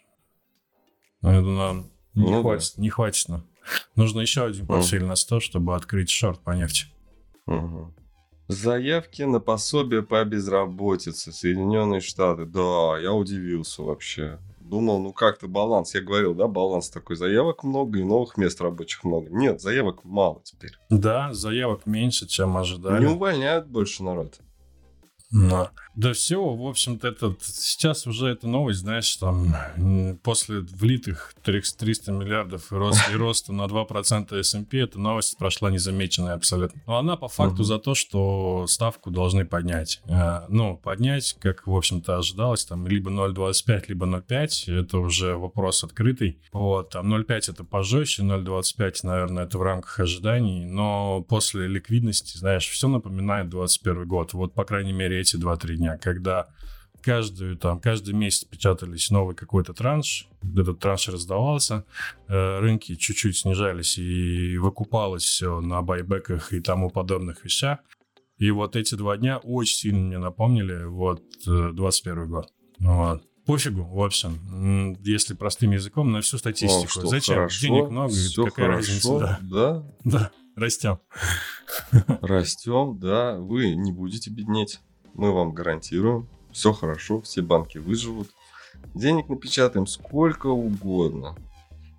Это 1.21 1.41
нам 1.41 1.91
не, 2.13 2.29
ну, 2.31 2.41
хватит, 2.41 2.73
да. 2.75 2.81
не 2.81 2.89
хватит 2.89 3.27
нам. 3.29 3.45
Нужно 3.95 4.21
еще 4.21 4.45
один 4.45 4.67
портфель 4.67 5.03
на 5.03 5.15
100, 5.15 5.39
чтобы 5.39 5.75
открыть 5.75 6.09
шорт 6.09 6.39
по 6.41 6.51
нефти. 6.51 6.85
Угу. 7.47 7.93
Заявки 8.47 9.23
на 9.23 9.39
пособие 9.39 10.01
по 10.01 10.23
безработице. 10.25 11.31
Соединенные 11.31 12.01
Штаты. 12.01 12.45
Да, 12.45 12.97
я 12.99 13.13
удивился 13.13 13.83
вообще. 13.83 14.39
Думал, 14.69 14.99
ну 14.99 15.13
как-то 15.13 15.47
баланс. 15.47 15.95
Я 15.95 16.01
говорил, 16.01 16.35
да, 16.35 16.47
баланс 16.47 16.91
такой. 16.91 17.15
Заявок 17.15 17.63
много 17.63 17.97
и 17.97 18.03
новых 18.03 18.37
мест 18.37 18.61
рабочих 18.61 19.03
много. 19.03 19.27
Нет, 19.31 19.61
заявок 19.61 20.03
мало 20.03 20.41
теперь. 20.43 20.73
Да, 20.91 21.33
заявок 21.33 21.87
меньше, 21.87 22.27
чем 22.27 22.55
ожидали. 22.55 23.03
Не 23.03 23.11
увольняют 23.11 23.67
больше 23.67 24.03
народ. 24.03 24.39
Но. 25.31 25.69
Да 25.95 26.13
все, 26.13 26.41
в 26.41 26.65
общем-то, 26.65 27.09
этот, 27.09 27.43
сейчас 27.43 28.07
уже 28.07 28.29
эта 28.29 28.47
новость, 28.47 28.79
знаешь, 28.79 29.15
там, 29.17 29.53
после 30.23 30.61
влитых 30.61 31.33
300 31.43 32.11
миллиардов 32.13 32.71
и, 32.71 32.75
рост, 32.75 33.01
и 33.11 33.15
роста 33.17 33.51
на 33.51 33.63
2% 33.63 34.39
S&P, 34.39 34.79
эта 34.79 34.97
новость 34.97 35.37
прошла 35.37 35.69
незамеченная 35.69 36.35
абсолютно. 36.35 36.81
Но 36.87 36.97
она 36.97 37.17
по 37.17 37.27
факту 37.27 37.63
за 37.63 37.79
то, 37.79 37.95
что 37.95 38.65
ставку 38.67 39.11
должны 39.11 39.45
поднять. 39.45 40.01
Э, 40.05 40.45
ну, 40.47 40.77
поднять, 40.77 41.35
как, 41.39 41.67
в 41.67 41.75
общем-то, 41.75 42.17
ожидалось, 42.17 42.65
там, 42.65 42.87
либо 42.87 43.11
0,25, 43.11 43.85
либо 43.89 44.05
0,5, 44.05 44.73
это 44.73 44.99
уже 44.99 45.35
вопрос 45.35 45.83
открытый. 45.83 46.39
Вот, 46.53 46.91
там 46.91 47.13
0,5 47.13 47.51
это 47.51 47.63
пожестче, 47.63 48.23
0,25, 48.23 48.99
наверное, 49.03 49.43
это 49.43 49.57
в 49.57 49.63
рамках 49.63 49.99
ожиданий, 49.99 50.65
но 50.65 51.21
после 51.27 51.67
ликвидности, 51.67 52.37
знаешь, 52.37 52.67
все 52.69 52.87
напоминает 52.87 53.49
21 53.49 54.07
год. 54.07 54.33
Вот, 54.33 54.53
по 54.53 54.63
крайней 54.63 54.93
мере, 54.93 55.18
эти 55.19 55.35
2-3 55.35 55.75
дня, 55.75 55.97
когда 55.97 56.47
каждую, 57.01 57.57
там, 57.57 57.79
каждый 57.79 58.13
месяц 58.13 58.43
печатались 58.43 59.09
новый 59.09 59.35
какой-то 59.35 59.73
транш, 59.73 60.27
этот 60.55 60.79
транш 60.79 61.07
раздавался, 61.09 61.85
э, 62.27 62.59
рынки 62.59 62.95
чуть-чуть 62.95 63.37
снижались 63.37 63.97
и 63.97 64.57
выкупалось 64.57 65.23
все 65.23 65.61
на 65.61 65.81
байбеках 65.81 66.53
и 66.53 66.59
тому 66.59 66.89
подобных 66.89 67.43
вещах. 67.43 67.79
И 68.37 68.51
вот 68.51 68.75
эти 68.75 68.95
два 68.95 69.17
дня 69.17 69.37
очень 69.37 69.75
сильно 69.75 69.99
мне 69.99 70.17
напомнили 70.17 70.85
вот 70.85 71.21
21 71.45 72.17
э, 72.17 72.25
год. 72.25 72.53
Вот. 72.79 73.23
Пофигу, 73.45 73.83
в 73.83 74.03
общем, 74.03 74.95
если 75.03 75.33
простым 75.33 75.71
языком, 75.71 76.11
на 76.11 76.21
всю 76.21 76.37
статистику. 76.37 76.99
О, 76.99 77.07
Зачем? 77.07 77.35
Хорошо, 77.35 77.61
Денег 77.61 77.89
много, 77.89 78.13
какая 78.35 78.67
хорошо, 78.67 79.19
разница? 79.19 79.19
Да. 79.19 79.39
да. 79.41 79.95
Да, 80.03 80.31
растем. 80.55 80.99
Растем, 82.21 82.99
да. 82.99 83.37
Вы 83.37 83.75
не 83.75 83.91
будете 83.91 84.29
беднеть. 84.29 84.79
Мы 85.19 85.33
вам 85.33 85.51
гарантируем. 85.51 86.29
Все 86.53 86.71
хорошо, 86.71 87.19
все 87.19 87.41
банки 87.41 87.77
выживут. 87.77 88.29
Денег 88.95 89.27
напечатаем 89.27 89.85
сколько 89.85 90.47
угодно. 90.47 91.35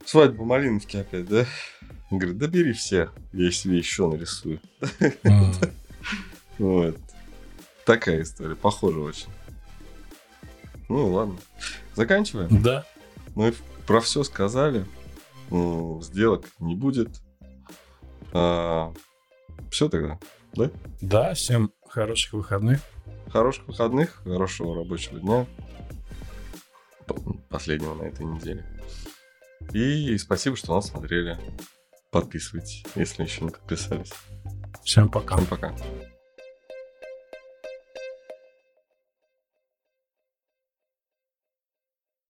Свадьба 0.07 0.43
Малиновки 0.43 0.97
опять, 0.97 1.29
да? 1.29 1.45
Говорит, 2.11 2.39
да 2.39 2.47
бери 2.47 2.73
все, 2.73 3.11
я 3.35 3.51
себе 3.51 3.77
еще 3.77 4.09
нарисую. 4.09 4.59
Вот. 6.59 6.97
Такая 7.85 8.23
история, 8.23 8.57
похоже 8.57 9.01
очень. 9.01 9.29
Ну 10.89 11.13
ладно. 11.13 11.37
Заканчиваем? 11.95 12.63
Да. 12.63 12.87
Мы 13.35 13.53
про 13.87 14.01
все 14.01 14.25
сказали. 14.25 14.87
Сделок 15.51 16.47
не 16.59 16.75
будет. 16.75 17.21
А, 18.33 18.95
все 19.71 19.91
тогда, 19.91 20.19
да? 20.55 20.71
Да, 21.03 21.35
всем 21.35 21.71
хороших 21.87 22.33
выходных. 22.33 22.81
Хороших 23.33 23.69
выходных, 23.69 24.23
хорошего 24.25 24.75
рабочего 24.75 25.21
дня. 25.21 25.47
Последнего 27.49 27.95
на 27.95 28.05
этой 28.05 28.27
неделе. 28.27 28.65
И 29.73 30.17
спасибо, 30.19 30.57
что 30.57 30.75
нас 30.75 30.89
смотрели. 30.89 31.39
Подписывайтесь, 32.11 32.85
если 32.97 33.23
еще 33.23 33.45
не 33.45 33.51
подписались. 33.51 34.13
Всем 34.85 35.09
пока. 35.09 35.37
Всем 35.37 35.47
пока. 35.47 35.75